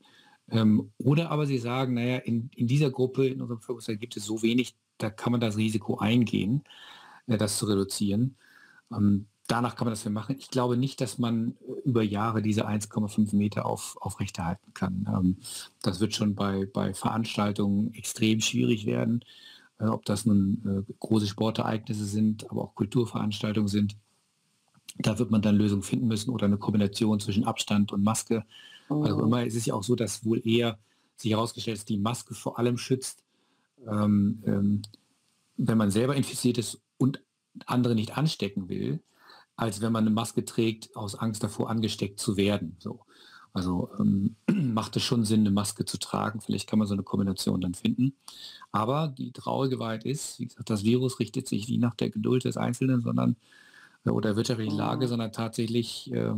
ähm, 0.50 0.92
oder 0.98 1.30
aber 1.30 1.46
Sie 1.46 1.58
sagen, 1.58 1.94
naja, 1.94 2.18
in, 2.18 2.50
in 2.54 2.66
dieser 2.66 2.90
Gruppe, 2.90 3.26
in 3.26 3.40
unserem 3.40 3.58
Bevölkerungsteil 3.58 3.96
gibt 3.96 4.16
es 4.16 4.24
so 4.24 4.42
wenig, 4.42 4.74
da 4.98 5.10
kann 5.10 5.32
man 5.32 5.40
das 5.40 5.56
Risiko 5.56 5.98
eingehen, 5.98 6.64
äh, 7.26 7.38
das 7.38 7.58
zu 7.58 7.66
reduzieren. 7.66 8.36
Ähm, 8.92 9.26
danach 9.46 9.76
kann 9.76 9.86
man 9.86 9.92
das 9.92 10.04
machen. 10.06 10.36
Ich 10.38 10.50
glaube 10.50 10.76
nicht, 10.76 11.00
dass 11.00 11.18
man 11.18 11.56
äh, 11.60 11.88
über 11.88 12.02
Jahre 12.02 12.42
diese 12.42 12.68
1,5 12.68 13.34
Meter 13.36 13.66
auf, 13.66 13.96
aufrechterhalten 14.00 14.74
kann. 14.74 15.08
Ähm, 15.12 15.36
das 15.82 16.00
wird 16.00 16.14
schon 16.14 16.34
bei, 16.34 16.66
bei 16.66 16.94
Veranstaltungen 16.94 17.94
extrem 17.94 18.40
schwierig 18.40 18.86
werden, 18.86 19.24
ob 19.86 20.04
das 20.04 20.26
nun 20.26 20.86
äh, 20.88 20.92
große 20.98 21.26
Sportereignisse 21.26 22.04
sind, 22.04 22.50
aber 22.50 22.62
auch 22.62 22.74
Kulturveranstaltungen 22.74 23.68
sind. 23.68 23.96
Da 24.98 25.18
wird 25.18 25.30
man 25.30 25.42
dann 25.42 25.56
Lösungen 25.56 25.82
finden 25.82 26.08
müssen 26.08 26.30
oder 26.30 26.46
eine 26.46 26.58
Kombination 26.58 27.20
zwischen 27.20 27.44
Abstand 27.44 27.92
und 27.92 28.02
Maske. 28.02 28.44
Also 28.88 29.18
mhm. 29.18 29.24
immer 29.24 29.44
ist 29.44 29.56
es 29.56 29.66
ja 29.66 29.74
auch 29.74 29.84
so, 29.84 29.94
dass 29.94 30.24
wohl 30.24 30.46
eher 30.46 30.78
sich 31.16 31.32
herausgestellt 31.32 31.78
ist, 31.78 31.88
die 31.88 31.98
Maske 31.98 32.34
vor 32.34 32.58
allem 32.58 32.76
schützt, 32.76 33.22
ähm, 33.86 34.42
ähm, 34.46 34.82
wenn 35.56 35.78
man 35.78 35.90
selber 35.90 36.16
infiziert 36.16 36.58
ist 36.58 36.80
und 36.98 37.22
andere 37.66 37.94
nicht 37.94 38.16
anstecken 38.16 38.68
will, 38.68 39.00
als 39.56 39.80
wenn 39.80 39.92
man 39.92 40.04
eine 40.04 40.14
Maske 40.14 40.44
trägt 40.44 40.96
aus 40.96 41.14
Angst 41.14 41.42
davor, 41.42 41.70
angesteckt 41.70 42.18
zu 42.18 42.36
werden. 42.36 42.76
So. 42.78 43.00
Also 43.52 43.90
ähm, 43.98 44.36
macht 44.74 44.96
es 44.96 45.02
schon 45.02 45.24
Sinn, 45.24 45.40
eine 45.40 45.50
Maske 45.50 45.84
zu 45.84 45.98
tragen. 45.98 46.40
Vielleicht 46.40 46.68
kann 46.68 46.78
man 46.78 46.88
so 46.88 46.94
eine 46.94 47.02
Kombination 47.02 47.60
dann 47.60 47.74
finden. 47.74 48.14
Aber 48.72 49.08
die 49.08 49.32
traurige 49.32 49.78
Wahrheit 49.78 50.04
ist, 50.04 50.38
wie 50.38 50.46
gesagt, 50.46 50.70
das 50.70 50.84
Virus 50.84 51.18
richtet 51.18 51.48
sich 51.48 51.68
nicht 51.68 51.80
nach 51.80 51.94
der 51.94 52.10
Geduld 52.10 52.44
des 52.44 52.56
Einzelnen, 52.56 53.02
sondern 53.02 53.36
äh, 54.04 54.10
oder 54.10 54.36
wirtschaftlichen 54.36 54.76
Lage, 54.76 55.06
mhm. 55.06 55.10
sondern 55.10 55.32
tatsächlich 55.32 56.12
äh, 56.12 56.32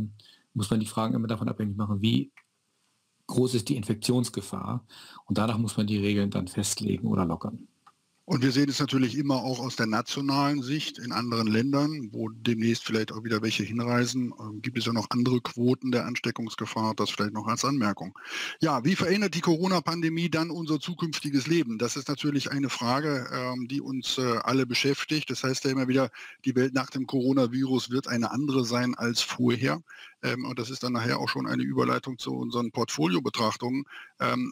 muss 0.53 0.69
man 0.69 0.79
die 0.79 0.85
Fragen 0.85 1.15
immer 1.15 1.27
davon 1.27 1.49
abhängig 1.49 1.77
machen, 1.77 2.01
wie 2.01 2.31
groß 3.27 3.55
ist 3.55 3.69
die 3.69 3.77
Infektionsgefahr. 3.77 4.85
Und 5.25 5.37
danach 5.37 5.57
muss 5.57 5.77
man 5.77 5.87
die 5.87 5.97
Regeln 5.97 6.29
dann 6.29 6.47
festlegen 6.47 7.07
oder 7.07 7.25
lockern. 7.25 7.67
Und 8.25 8.41
wir 8.41 8.53
sehen 8.53 8.69
es 8.69 8.79
natürlich 8.79 9.17
immer 9.17 9.43
auch 9.43 9.59
aus 9.59 9.75
der 9.75 9.85
nationalen 9.85 10.61
Sicht 10.61 10.97
in 10.97 11.11
anderen 11.11 11.45
Ländern, 11.45 12.07
wo 12.13 12.29
demnächst 12.29 12.85
vielleicht 12.85 13.11
auch 13.11 13.25
wieder 13.25 13.41
welche 13.41 13.63
hinreisen. 13.63 14.33
Ähm, 14.39 14.61
gibt 14.61 14.77
es 14.77 14.85
ja 14.85 14.93
noch 14.93 15.09
andere 15.09 15.41
Quoten 15.41 15.91
der 15.91 16.05
Ansteckungsgefahr, 16.05 16.93
das 16.95 17.09
vielleicht 17.09 17.33
noch 17.33 17.47
als 17.47 17.65
Anmerkung. 17.65 18.17
Ja, 18.61 18.85
wie 18.85 18.95
verändert 18.95 19.35
die 19.35 19.41
Corona-Pandemie 19.41 20.29
dann 20.29 20.51
unser 20.51 20.79
zukünftiges 20.79 21.47
Leben? 21.47 21.77
Das 21.77 21.97
ist 21.97 22.07
natürlich 22.07 22.49
eine 22.49 22.69
Frage, 22.69 23.27
ähm, 23.29 23.67
die 23.67 23.81
uns 23.81 24.17
äh, 24.17 24.37
alle 24.43 24.65
beschäftigt. 24.65 25.29
Das 25.29 25.43
heißt 25.43 25.65
ja 25.65 25.71
immer 25.71 25.89
wieder, 25.89 26.09
die 26.45 26.55
Welt 26.55 26.73
nach 26.73 26.89
dem 26.89 27.05
Coronavirus 27.05 27.89
wird 27.89 28.07
eine 28.07 28.31
andere 28.31 28.63
sein 28.63 28.95
als 28.95 29.19
vorher. 29.19 29.83
Ähm, 30.21 30.45
und 30.45 30.59
das 30.59 30.69
ist 30.69 30.83
dann 30.83 30.93
nachher 30.93 31.19
auch 31.19 31.27
schon 31.27 31.45
eine 31.45 31.63
Überleitung 31.63 32.17
zu 32.17 32.33
unseren 32.33 32.71
Portfoliobetrachtungen 32.71 33.83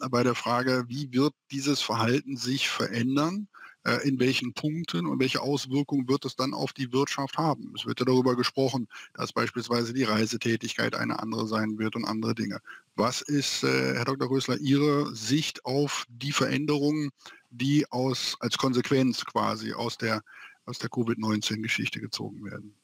bei 0.09 0.23
der 0.23 0.35
Frage, 0.35 0.83
wie 0.87 1.13
wird 1.13 1.33
dieses 1.51 1.81
Verhalten 1.81 2.35
sich 2.35 2.67
verändern? 2.67 3.47
Äh, 3.83 4.07
in 4.07 4.19
welchen 4.19 4.53
Punkten 4.53 5.07
und 5.07 5.19
welche 5.19 5.41
Auswirkungen 5.41 6.07
wird 6.07 6.25
es 6.25 6.35
dann 6.35 6.53
auf 6.53 6.71
die 6.71 6.93
Wirtschaft 6.93 7.39
haben. 7.39 7.73
Es 7.75 7.87
wird 7.87 7.99
ja 7.99 8.05
darüber 8.05 8.35
gesprochen, 8.35 8.87
dass 9.15 9.33
beispielsweise 9.33 9.91
die 9.91 10.03
Reisetätigkeit 10.03 10.95
eine 10.95 11.17
andere 11.17 11.47
sein 11.47 11.79
wird 11.79 11.95
und 11.95 12.05
andere 12.05 12.35
Dinge. 12.35 12.59
Was 12.95 13.21
ist, 13.21 13.63
äh, 13.63 13.95
Herr 13.95 14.05
Dr. 14.05 14.29
Rösler, 14.29 14.57
Ihre 14.57 15.15
Sicht 15.15 15.65
auf 15.65 16.05
die 16.09 16.31
Veränderungen, 16.31 17.09
die 17.49 17.89
aus, 17.89 18.37
als 18.39 18.55
Konsequenz 18.55 19.25
quasi 19.25 19.73
aus 19.73 19.97
der, 19.97 20.21
aus 20.67 20.77
der 20.77 20.91
Covid-19-Geschichte 20.91 21.99
gezogen 21.99 22.45
werden? 22.45 22.75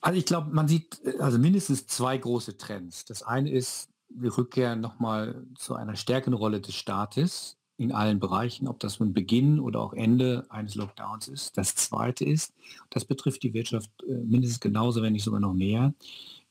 Also 0.00 0.16
ich 0.16 0.26
glaube, 0.26 0.54
man 0.54 0.68
sieht 0.68 1.00
äh, 1.04 1.18
also 1.18 1.40
mindestens 1.40 1.88
zwei 1.88 2.16
große 2.16 2.56
Trends. 2.56 3.04
Das 3.04 3.24
eine 3.24 3.50
ist 3.50 3.88
die 4.10 4.28
Rückkehr 4.28 4.76
nochmal 4.76 5.44
zu 5.56 5.74
einer 5.74 5.96
stärkeren 5.96 6.34
Rolle 6.34 6.60
des 6.60 6.76
Staates 6.76 7.56
in 7.78 7.92
allen 7.92 8.20
Bereichen, 8.20 8.68
ob 8.68 8.80
das 8.80 9.00
nun 9.00 9.12
Beginn 9.12 9.60
oder 9.60 9.80
auch 9.80 9.92
Ende 9.92 10.46
eines 10.48 10.74
Lockdowns 10.74 11.28
ist. 11.28 11.56
Das 11.58 11.74
Zweite 11.74 12.24
ist, 12.24 12.54
das 12.90 13.04
betrifft 13.04 13.42
die 13.42 13.52
Wirtschaft 13.52 13.90
äh, 14.08 14.12
mindestens 14.12 14.60
genauso, 14.60 15.02
wenn 15.02 15.12
nicht 15.12 15.24
sogar 15.24 15.40
noch 15.40 15.52
mehr, 15.52 15.94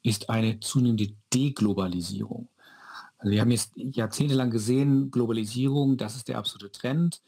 ist 0.04 0.30
eine 0.30 0.60
zunehmende 0.60 1.10
Deglobalisierung. 1.34 2.48
Also 3.18 3.32
wir 3.32 3.42
haben 3.42 3.52
jetzt 3.52 3.72
jahrzehntelang 3.76 4.52
gesehen, 4.52 5.10
Globalisierung, 5.10 5.98
das 5.98 6.16
ist 6.16 6.28
der 6.28 6.38
absolute 6.38 6.72
Trend. 6.72 7.22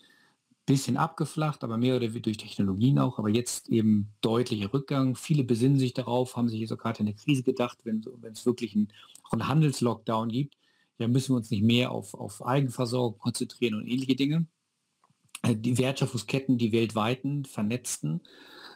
Bisschen 0.67 0.97
abgeflacht, 0.97 1.63
aber 1.63 1.77
mehr 1.77 1.95
oder 1.95 2.07
weniger 2.07 2.19
durch 2.23 2.37
Technologien 2.37 2.99
auch, 2.99 3.19
aber 3.19 3.29
jetzt 3.29 3.69
eben 3.69 4.09
deutlicher 4.21 4.71
Rückgang. 4.73 5.15
Viele 5.15 5.43
besinnen 5.43 5.79
sich 5.79 5.93
darauf, 5.93 6.35
haben 6.35 6.49
sich 6.49 6.59
jetzt 6.59 6.73
auch 6.73 6.77
gerade 6.77 6.99
in 6.99 7.05
der 7.05 7.15
Krise 7.15 7.41
gedacht, 7.41 7.79
wenn, 7.83 8.03
es 8.31 8.45
wirklich 8.45 8.75
einen, 8.75 8.89
einen 9.31 9.47
Handelslockdown 9.47 10.29
gibt, 10.29 10.57
ja, 10.99 11.07
müssen 11.07 11.33
wir 11.33 11.37
uns 11.37 11.51
nicht 11.51 11.63
mehr 11.63 11.91
auf, 11.91 12.13
auf 12.13 12.45
Eigenversorgung 12.45 13.19
konzentrieren 13.19 13.75
und 13.75 13.87
ähnliche 13.87 14.15
Dinge. 14.15 14.47
Äh, 15.43 15.55
die 15.55 15.77
Wertschöpfungsketten, 15.77 16.57
die 16.57 16.71
weltweiten, 16.71 17.45
vernetzten, 17.45 18.21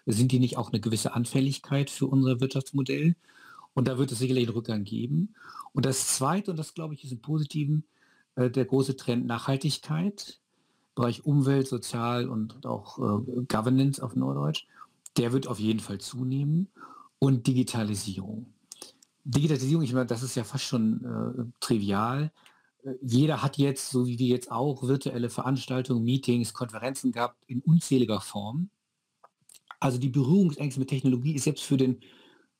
sind 0.05 0.31
die 0.31 0.39
nicht 0.39 0.57
auch 0.57 0.71
eine 0.71 0.81
gewisse 0.81 1.13
Anfälligkeit 1.13 1.89
für 1.89 2.07
unser 2.07 2.39
Wirtschaftsmodell? 2.39 3.15
Und 3.73 3.87
da 3.87 3.97
wird 3.97 4.11
es 4.11 4.19
sicherlich 4.19 4.47
einen 4.47 4.55
Rückgang 4.55 4.83
geben. 4.83 5.35
Und 5.73 5.85
das 5.85 6.07
Zweite, 6.07 6.51
und 6.51 6.57
das 6.57 6.73
glaube 6.73 6.93
ich 6.93 7.03
ist 7.03 7.11
im 7.11 7.21
Positiven, 7.21 7.85
äh, 8.35 8.49
der 8.49 8.65
große 8.65 8.95
Trend 8.95 9.25
Nachhaltigkeit, 9.25 10.39
Bereich 10.93 11.25
Umwelt, 11.25 11.67
Sozial 11.67 12.27
und 12.27 12.65
auch 12.65 12.97
äh, 12.99 13.43
Governance 13.47 14.03
auf 14.03 14.15
Norddeutsch, 14.15 14.67
der 15.17 15.31
wird 15.31 15.47
auf 15.47 15.59
jeden 15.59 15.79
Fall 15.79 15.99
zunehmen. 15.99 16.69
Und 17.19 17.45
Digitalisierung. 17.45 18.47
Digitalisierung, 19.23 19.83
ich 19.83 19.93
meine, 19.93 20.07
das 20.07 20.23
ist 20.23 20.35
ja 20.35 20.43
fast 20.43 20.63
schon 20.63 21.05
äh, 21.05 21.43
trivial. 21.59 22.31
Äh, 22.83 22.93
jeder 23.01 23.41
hat 23.41 23.57
jetzt, 23.57 23.89
so 23.89 24.07
wie 24.07 24.19
wir 24.19 24.27
jetzt 24.27 24.51
auch, 24.51 24.83
virtuelle 24.83 25.29
Veranstaltungen, 25.29 26.03
Meetings, 26.03 26.53
Konferenzen 26.53 27.11
gehabt 27.11 27.37
in 27.47 27.61
unzähliger 27.61 28.21
Form. 28.21 28.69
Also 29.79 29.97
die 29.97 30.09
Berührungsängste 30.09 30.79
mit 30.79 30.89
Technologie 30.89 31.35
ist 31.35 31.43
selbst 31.43 31.63
für 31.63 31.77
den 31.77 31.99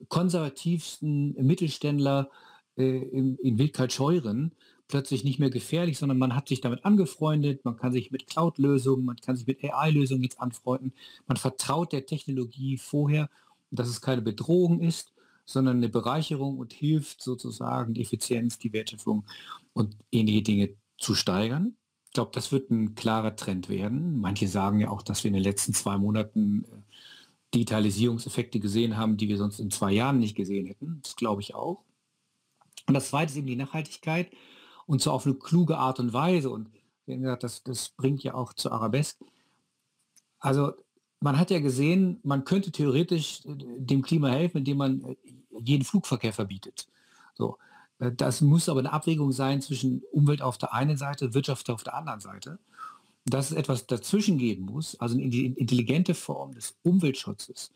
konservativsten 0.10 1.34
Mittelständler 1.46 2.30
äh, 2.76 2.84
in, 2.84 3.38
in 3.38 3.58
Wildkaltscheuren 3.58 4.54
plötzlich 4.88 5.24
nicht 5.24 5.40
mehr 5.40 5.50
gefährlich, 5.50 5.98
sondern 5.98 6.18
man 6.18 6.36
hat 6.36 6.50
sich 6.50 6.60
damit 6.60 6.84
angefreundet, 6.84 7.64
man 7.64 7.78
kann 7.78 7.94
sich 7.94 8.12
mit 8.12 8.28
Cloud-Lösungen, 8.28 9.06
man 9.06 9.16
kann 9.16 9.38
sich 9.38 9.48
mit 9.48 9.64
AI-Lösungen 9.64 10.22
jetzt 10.22 10.40
anfreunden, 10.40 10.94
man 11.28 11.38
vertraut 11.38 11.94
der 11.94 12.06
Technologie 12.06 12.78
vorher, 12.78 13.30
dass 13.72 13.88
es 13.88 14.02
keine 14.02 14.22
Bedrohung 14.22 14.82
ist 14.82 15.14
sondern 15.54 15.78
eine 15.78 15.90
Bereicherung 15.90 16.58
und 16.58 16.74
hilft 16.74 17.22
sozusagen 17.22 17.94
die 17.94 18.02
Effizienz, 18.02 18.58
die 18.58 18.74
Wertschöpfung 18.74 19.26
und 19.74 19.98
ähnliche 20.12 20.42
Dinge 20.42 20.76
zu 20.98 21.16
steigern. 21.16 21.76
Ich 22.06 22.14
glaube, 22.14 22.32
das 22.34 22.52
wird 22.52 22.70
ein 22.72 22.96
klarer 22.96 23.36
Trend 23.36 23.70
werden. 23.70 24.20
Manche 24.20 24.48
sagen 24.48 24.80
ja 24.80 24.90
auch, 24.90 25.02
dass 25.02 25.24
wir 25.24 25.30
in 25.30 25.36
den 25.36 25.44
letzten 25.44 25.74
zwei 25.74 25.98
Monaten 25.98 26.66
Digitalisierungseffekte 27.54 28.60
gesehen 28.60 28.98
haben, 28.98 29.18
die 29.18 29.28
wir 29.28 29.38
sonst 29.38 29.60
in 29.60 29.72
zwei 29.72 29.92
Jahren 29.92 30.20
nicht 30.20 30.36
gesehen 30.36 30.66
hätten. 30.66 31.00
Das 31.04 31.16
glaube 31.16 31.42
ich 31.42 31.56
auch. 31.56 31.84
Und 32.88 32.94
das 32.94 33.10
zweite 33.10 33.32
ist 33.32 33.38
eben 33.38 33.48
die 33.48 33.56
Nachhaltigkeit 33.56 34.32
und 34.86 35.02
zwar 35.02 35.14
auf 35.14 35.26
eine 35.26 35.36
kluge 35.36 35.78
Art 35.78 36.00
und 36.00 36.14
Weise. 36.14 36.50
Und 36.50 36.70
wie 37.06 37.18
gesagt, 37.18 37.44
das, 37.44 37.64
das 37.64 37.90
bringt 37.90 38.24
ja 38.24 38.34
auch 38.34 38.54
zu 38.54 38.72
Arabesque. 38.72 39.26
Also 40.40 40.74
man 41.22 41.38
hat 41.38 41.52
ja 41.52 41.60
gesehen, 41.60 42.20
man 42.24 42.44
könnte 42.44 42.72
theoretisch 42.72 43.46
äh, 43.46 43.56
dem 43.56 44.02
Klima 44.02 44.30
helfen, 44.30 44.60
indem 44.60 44.78
man 44.78 45.02
äh, 45.02 45.16
jeden 45.60 45.84
Flugverkehr 45.84 46.34
verbietet. 46.34 46.88
So. 47.36 47.58
Äh, 48.00 48.12
das 48.12 48.42
muss 48.42 48.70
aber 48.70 48.80
eine 48.80 48.94
Abwägung 48.94 49.32
sein 49.32 49.62
zwischen 49.62 50.04
Umwelt 50.12 50.42
auf 50.42 50.58
der 50.58 50.74
einen 50.74 50.98
Seite, 50.98 51.34
Wirtschaft 51.34 51.70
auf 51.70 51.84
der 51.84 51.96
anderen 51.96 52.20
Seite. 52.20 52.60
Dass 53.26 53.52
es 53.52 53.58
etwas 53.58 53.86
dazwischen 53.86 54.40
geben 54.40 54.66
muss, 54.66 55.00
also 55.00 55.16
eine 55.16 55.24
intelligente 55.24 56.16
Form 56.16 56.54
des 56.56 56.76
Umweltschutzes, 56.82 57.72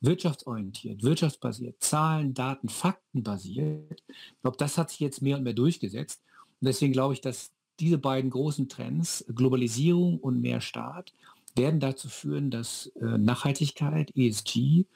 wirtschaftsorientiert, 0.00 1.02
wirtschaftsbasiert, 1.02 1.82
Zahlen, 1.82 2.32
Daten, 2.32 2.70
Fakten 2.70 3.22
basiert. 3.22 4.02
Ich 4.08 4.40
glaube, 4.40 4.56
das 4.56 4.78
hat 4.78 4.90
sich 4.90 5.00
jetzt 5.00 5.20
mehr 5.20 5.36
und 5.36 5.42
mehr 5.42 5.52
durchgesetzt. 5.52 6.22
Und 6.60 6.66
deswegen 6.66 6.92
glaube 6.92 7.12
ich, 7.12 7.20
dass 7.20 7.50
diese 7.78 7.98
beiden 7.98 8.30
großen 8.30 8.70
Trends, 8.70 9.24
Globalisierung 9.34 10.18
und 10.18 10.40
mehr 10.40 10.62
Staat, 10.62 11.12
werden 11.54 11.80
dazu 11.80 12.08
führen, 12.08 12.50
dass 12.50 12.86
äh, 13.00 13.18
Nachhaltigkeit, 13.18 14.14
ESG 14.16 14.86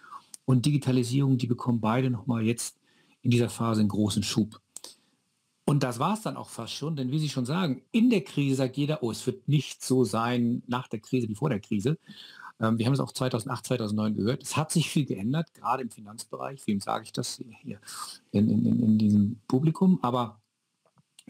und 0.51 0.67
Digitalisierung, 0.67 1.39
die 1.39 1.47
bekommen 1.47 1.81
beide 1.81 2.11
nochmal 2.11 2.43
jetzt 2.43 2.77
in 3.23 3.31
dieser 3.31 3.49
Phase 3.49 3.81
einen 3.81 3.89
großen 3.89 4.25
Schub. 4.25 4.61
Und 5.65 5.85
das 5.85 6.01
war 6.01 6.15
es 6.15 6.23
dann 6.23 6.37
auch 6.37 6.49
fast 6.49 6.73
schon, 6.73 6.97
denn 6.97 7.13
wie 7.13 7.21
Sie 7.21 7.29
schon 7.29 7.47
sagen, 7.47 7.83
in 7.93 8.11
der 8.11 8.25
Krise 8.25 8.57
sagt 8.57 8.77
jeder, 8.77 9.05
oh, 9.05 9.13
es 9.13 9.25
wird 9.29 9.47
nicht 9.47 9.85
so 9.85 10.03
sein 10.03 10.65
nach 10.67 10.89
der 10.89 10.99
Krise 10.99 11.29
wie 11.29 11.37
vor 11.37 11.51
der 11.51 11.61
Krise. 11.61 11.99
Ähm, 12.59 12.79
wir 12.79 12.87
haben 12.87 12.95
es 12.95 12.99
auch 12.99 13.13
2008, 13.13 13.65
2009 13.65 14.17
gehört. 14.17 14.43
Es 14.43 14.57
hat 14.57 14.73
sich 14.73 14.91
viel 14.91 15.07
geändert, 15.07 15.55
gerade 15.55 15.85
im 15.85 15.91
Finanzbereich. 15.91 16.67
Wem 16.67 16.81
sage 16.81 17.05
ich 17.05 17.13
das 17.13 17.41
hier 17.63 17.79
in, 18.33 18.51
in, 18.51 18.83
in 18.83 18.99
diesem 18.99 19.41
Publikum? 19.47 20.01
Aber 20.03 20.41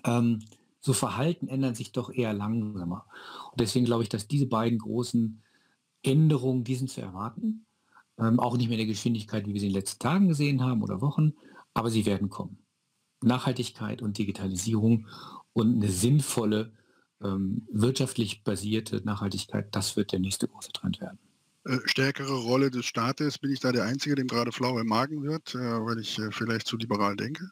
ähm, 0.05 0.41
so 0.81 0.95
Verhalten 0.95 1.47
ändern 1.47 1.75
sich 1.75 1.93
doch 1.93 2.11
eher 2.11 2.33
langsamer. 2.33 3.05
Und 3.51 3.61
deswegen 3.61 3.85
glaube 3.85 4.03
ich, 4.03 4.09
dass 4.09 4.29
diese 4.29 4.47
beiden 4.47 4.79
großen 4.79 5.43
Änderungen, 6.03 6.65
die 6.65 6.77
sind 6.77 6.89
zu 6.89 7.03
erwarten. 7.03 7.67
Ähm, 8.21 8.39
auch 8.39 8.57
nicht 8.57 8.69
mehr 8.69 8.79
in 8.79 8.87
der 8.87 8.95
Geschwindigkeit, 8.95 9.47
wie 9.47 9.55
wir 9.55 9.61
sie 9.61 9.67
in 9.67 9.73
den 9.73 9.81
letzten 9.81 9.99
Tagen 9.99 10.29
gesehen 10.29 10.63
haben 10.63 10.83
oder 10.83 11.01
Wochen, 11.01 11.33
aber 11.75 11.91
sie 11.91 12.07
werden 12.07 12.29
kommen. 12.29 12.59
Nachhaltigkeit 13.23 14.03
und 14.03 14.19
Digitalisierung 14.19 15.07
und 15.53 15.77
eine 15.77 15.91
sinnvolle, 15.91 16.73
ähm, 17.23 17.67
wirtschaftlich 17.71 18.45
basierte 18.45 19.03
Nachhaltigkeit, 19.05 19.75
das 19.75 19.97
wird 19.97 20.13
der 20.13 20.21
nächste 20.21 20.49
große 20.49 20.73
Trend 20.73 21.01
werden. 21.01 21.19
Äh, 21.65 21.79
stärkere 21.85 22.35
Rolle 22.35 22.71
des 22.71 22.87
Staates, 22.87 23.39
bin 23.39 23.53
ich 23.53 23.61
da 23.61 23.73
der 23.73 23.85
Einzige, 23.85 24.15
dem 24.15 24.27
gerade 24.27 24.53
flau 24.53 24.79
im 24.79 24.87
Magen 24.87 25.23
wird, 25.23 25.55
äh, 25.55 25.59
weil 25.59 25.99
ich 25.99 26.19
äh, 26.19 26.31
vielleicht 26.31 26.67
zu 26.67 26.77
liberal 26.77 27.17
denke? 27.17 27.51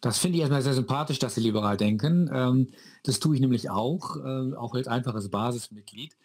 Das 0.00 0.18
finde 0.18 0.36
ich 0.36 0.40
erstmal 0.40 0.62
sehr 0.62 0.74
sympathisch, 0.74 1.20
dass 1.20 1.36
Sie 1.36 1.40
liberal 1.40 1.76
denken. 1.76 2.28
Ähm, 2.32 2.68
das 3.04 3.20
tue 3.20 3.36
ich 3.36 3.40
nämlich 3.40 3.70
auch, 3.70 4.16
äh, 4.16 4.54
auch 4.54 4.74
als 4.74 4.88
einfaches 4.88 5.28
Basismitglied. 5.28 6.16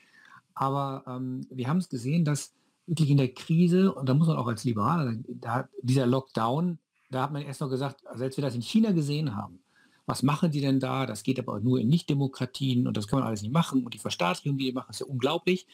Aber 0.56 1.04
ähm, 1.08 1.46
wir 1.52 1.68
haben 1.68 1.78
es 1.78 1.90
gesehen, 1.90 2.26
dass 2.26 2.54
wirklich 2.90 3.10
in 3.10 3.18
der 3.18 3.34
Krise, 3.34 3.94
und 3.94 4.10
da 4.10 4.14
muss 4.14 4.28
man 4.28 4.38
auch 4.38 4.48
als 4.48 4.64
Liberaler, 4.64 5.16
da, 5.28 5.70
dieser 5.82 6.08
Lockdown, 6.08 6.80
da 7.12 7.24
hat 7.24 7.32
man 7.32 7.42
erst 7.42 7.62
noch 7.62 7.70
gesagt, 7.70 8.06
also 8.08 8.24
als 8.24 8.38
wir 8.38 8.44
das 8.44 8.56
in 8.56 8.62
China 8.62 8.92
gesehen 8.92 9.36
haben, 9.36 9.60
was 10.06 10.24
machen 10.24 10.50
die 10.52 10.62
denn 10.62 10.80
da? 10.80 11.06
Das 11.06 11.22
geht 11.22 11.40
aber 11.40 11.60
nur 11.60 11.80
in 11.80 11.88
Nicht-Demokratien 11.88 12.88
und 12.88 12.98
das 12.98 13.08
kann 13.08 13.20
man 13.20 13.28
alles 13.28 13.44
nicht 13.44 13.52
machen. 13.52 13.86
Und 13.86 13.94
die 13.94 14.00
Verstaatlichung, 14.00 14.58
die 14.58 14.66
die 14.66 14.72
machen, 14.72 14.90
ist 14.90 15.02
ja 15.02 15.06
unglaublich. 15.06 15.68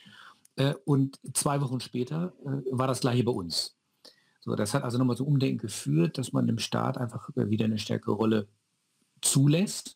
Äh, 0.57 0.73
und 0.83 1.19
zwei 1.33 1.61
Wochen 1.61 1.79
später 1.79 2.33
äh, 2.43 2.61
war 2.69 2.87
das 2.87 2.99
gleiche 2.99 3.23
bei 3.23 3.31
uns. 3.31 3.77
So, 4.41 4.55
das 4.55 4.73
hat 4.73 4.83
also 4.83 4.97
nochmal 4.97 5.15
so 5.15 5.23
Umdenken 5.23 5.59
geführt, 5.59 6.17
dass 6.17 6.33
man 6.33 6.47
dem 6.47 6.59
Staat 6.59 6.97
einfach 6.97 7.29
wieder 7.33 7.65
eine 7.65 7.79
stärkere 7.79 8.11
Rolle 8.11 8.47
zulässt. 9.21 9.95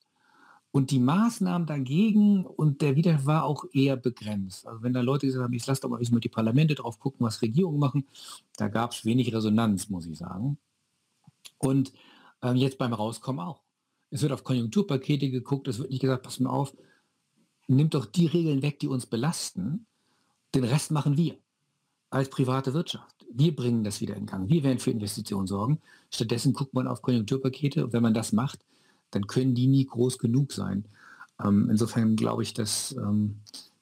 Und 0.72 0.92
die 0.92 1.00
Maßnahmen 1.00 1.66
dagegen 1.66 2.46
und 2.46 2.82
der 2.82 2.96
Widerstand 2.96 3.26
war 3.26 3.44
auch 3.44 3.66
eher 3.74 3.98
begrenzt. 3.98 4.68
Also 4.68 4.84
wenn 4.84 4.94
da 4.94 5.02
Leute 5.02 5.26
gesagt 5.26 5.44
haben, 5.44 5.54
ich 5.54 5.66
lasse 5.66 5.82
doch 5.82 5.90
mal 5.90 6.00
wie 6.00 6.20
die 6.20 6.30
Parlamente 6.30 6.76
drauf 6.76 7.00
gucken, 7.00 7.26
was 7.26 7.42
Regierungen 7.42 7.80
machen, 7.80 8.06
da 8.58 8.68
gab 8.68 8.92
es 8.92 9.04
wenig 9.04 9.34
Resonanz, 9.34 9.90
muss 9.90 10.06
ich 10.06 10.18
sagen. 10.18 10.60
Und 11.58 11.92
ähm, 12.44 12.56
jetzt 12.56 12.78
beim 12.78 12.94
Rauskommen 12.94 13.46
auch. 13.46 13.62
Es 14.12 14.22
wird 14.22 14.32
auf 14.32 14.44
Konjunkturpakete 14.44 15.30
geguckt, 15.30 15.68
es 15.68 15.80
wird 15.80 15.90
nicht 15.90 16.02
gesagt, 16.02 16.24
pass 16.24 16.40
mal 16.40 16.50
auf, 16.50 16.76
nimmt 17.68 17.94
doch 17.94 18.06
die 18.06 18.26
Regeln 18.28 18.62
weg, 18.62 18.80
die 18.80 18.88
uns 18.88 19.06
belasten, 19.06 19.86
den 20.56 20.64
Rest 20.64 20.92
machen 20.92 21.18
wir 21.18 21.38
als 22.10 22.30
private 22.30 22.74
Wirtschaft. 22.74 23.26
Wir 23.32 23.56
bringen 23.56 23.84
das 23.84 24.02
wieder 24.02 24.16
in 24.16 24.26
Gang. 24.26 24.50
Wir 24.50 24.64
werden 24.64 24.80
für 24.80 24.90
Investitionen 24.90 25.46
sorgen. 25.46 25.80
Stattdessen 26.10 26.54
guckt 26.54 26.74
man 26.74 26.88
auf 26.88 27.04
Konjunkturpakete 27.04 27.86
und 27.86 27.94
wenn 27.94 28.02
man 28.02 28.16
das 28.16 28.32
macht, 28.32 28.66
dann 29.12 29.28
können 29.28 29.56
die 29.56 29.68
nie 29.68 29.86
groß 29.86 30.20
genug 30.20 30.52
sein. 30.52 30.86
Ähm, 31.44 31.70
insofern 31.70 32.16
glaube 32.16 32.44
ich, 32.44 32.54
dass 32.54 32.96
ähm, 32.98 33.38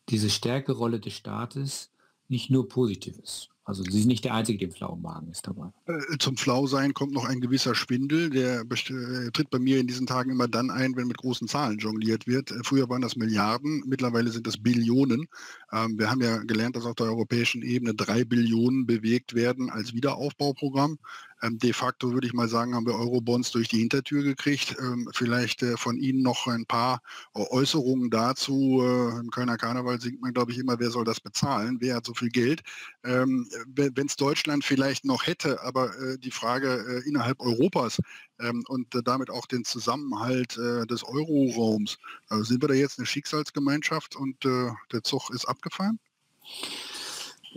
diese 0.10 0.30
Stärkerolle 0.30 1.00
des 1.00 1.14
Staates 1.14 1.90
nicht 2.30 2.50
nur 2.50 2.68
positiv 2.68 3.18
ist. 3.20 3.50
Also 3.68 3.84
Sie 3.84 4.00
sind 4.00 4.08
nicht 4.08 4.24
der 4.24 4.34
Einzige, 4.34 4.58
der 4.60 4.70
im 4.70 4.74
flauen 4.74 5.02
Magen 5.02 5.30
ist 5.30 5.46
dabei. 5.46 5.74
Äh, 5.88 6.18
zum 6.20 6.38
Flausein 6.38 6.94
kommt 6.94 7.12
noch 7.12 7.26
ein 7.26 7.42
gewisser 7.42 7.76
Schwindel, 7.76 8.30
der 8.30 8.62
äh, 8.62 9.32
tritt 9.32 9.50
bei 9.50 9.60
mir 9.60 9.82
in 9.82 9.88
diesen 9.88 10.08
Tagen 10.08 10.32
immer 10.32 10.48
dann 10.48 10.72
ein, 10.72 10.96
wenn 10.96 11.08
mit 11.08 11.18
großen 11.18 11.50
Zahlen 11.50 11.78
jongliert 11.78 12.28
wird. 12.28 12.52
Äh, 12.52 12.62
früher 12.64 12.88
waren 12.88 13.02
das 13.02 13.18
Milliarden, 13.18 13.84
mittlerweile 13.86 14.32
sind 14.32 14.48
das 14.48 14.58
Billionen. 14.58 15.28
Ähm, 15.74 16.00
wir 16.00 16.10
haben 16.10 16.22
ja 16.22 16.38
gelernt, 16.38 16.78
dass 16.78 16.86
auf 16.86 16.96
der 16.96 17.08
europäischen 17.08 17.62
Ebene 17.62 17.94
drei 17.94 18.24
Billionen 18.24 18.86
bewegt 18.86 19.34
werden 19.34 19.70
als 19.70 19.94
Wiederaufbauprogramm. 19.94 20.98
Ähm, 21.42 21.60
de 21.60 21.74
facto 21.74 22.14
würde 22.14 22.28
ich 22.28 22.34
mal 22.34 22.48
sagen, 22.48 22.74
haben 22.76 22.86
wir 22.86 22.96
Eurobonds 22.96 23.52
durch 23.52 23.68
die 23.68 23.80
Hintertür 23.80 24.24
gekriegt. 24.24 24.76
Ähm, 24.80 25.10
vielleicht 25.14 25.62
äh, 25.64 25.78
von 25.78 25.98
Ihnen 25.98 26.22
noch 26.22 26.48
ein 26.48 26.66
paar 26.66 27.02
Äußerungen 27.34 28.10
dazu. 28.10 28.82
Äh, 28.82 29.20
Im 29.20 29.30
Kölner 29.30 29.58
Karneval 29.58 30.02
singt 30.02 30.22
man, 30.22 30.34
glaube 30.34 30.52
ich, 30.52 30.58
immer, 30.58 30.80
wer 30.80 30.90
soll 30.90 31.04
das 31.04 31.20
bezahlen? 31.20 31.78
Wer 31.80 31.96
hat 31.96 32.06
so 32.06 32.14
viel 32.14 32.30
Geld? 32.30 32.64
Ähm, 33.04 33.48
Wenn 33.68 34.08
es 34.08 34.16
Deutschland 34.16 34.64
vielleicht 34.66 35.06
noch 35.06 35.28
hätte, 35.28 35.62
aber 35.64 35.96
äh, 36.00 36.18
die 36.18 36.32
Frage 36.32 37.04
äh, 37.04 37.08
innerhalb 37.08 37.40
Europas 37.40 38.00
ähm, 38.40 38.64
und 38.68 38.94
äh, 38.96 39.04
damit 39.04 39.30
auch 39.30 39.46
den 39.46 39.64
Zusammenhalt 39.64 40.58
äh, 40.58 40.86
des 40.86 41.04
Euroraums. 41.04 41.98
sind 42.30 42.62
wir 42.62 42.68
da 42.68 42.74
jetzt 42.74 43.00
eine 43.00 43.06
Schicksalsgemeinschaft 43.06 44.16
und 44.16 44.44
der 44.44 45.04
Zug 45.04 45.30
ist 45.30 45.46
abgefahren? 45.46 46.00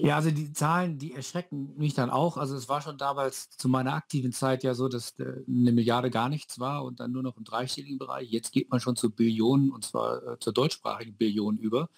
Ja, 0.03 0.17
also 0.17 0.31
die 0.31 0.53
Zahlen, 0.53 0.99
die 0.99 1.15
erschrecken 1.15 1.75
mich 1.77 1.95
dann 1.95 2.11
auch. 2.11 2.37
Also 2.37 2.57
es 2.57 2.69
war 2.69 2.81
schon 2.81 2.99
damals 2.99 3.51
zu 3.51 3.69
meiner 3.69 3.95
aktiven 3.95 4.33
Zeit 4.33 4.63
ja 4.63 4.75
so, 4.75 4.89
dass 4.89 5.19
äh, 5.19 5.43
eine 5.47 5.73
Milliarde 5.73 6.11
gar 6.11 6.29
nichts 6.29 6.59
war 6.59 6.85
und 6.85 7.01
dann 7.01 7.13
nur 7.13 7.23
noch 7.23 7.37
im 7.37 7.45
dreistelligen 7.45 7.99
Bereich. 7.99 8.31
Jetzt 8.31 8.53
geht 8.53 8.71
man 8.71 8.81
schon 8.81 8.97
zu 8.97 9.11
Billionen 9.11 9.71
und 9.71 9.85
zwar 9.85 10.27
äh, 10.27 10.39
zur 10.39 10.53
deutschsprachigen 10.53 11.15
Billionen 11.15 11.59
über. 11.59 11.89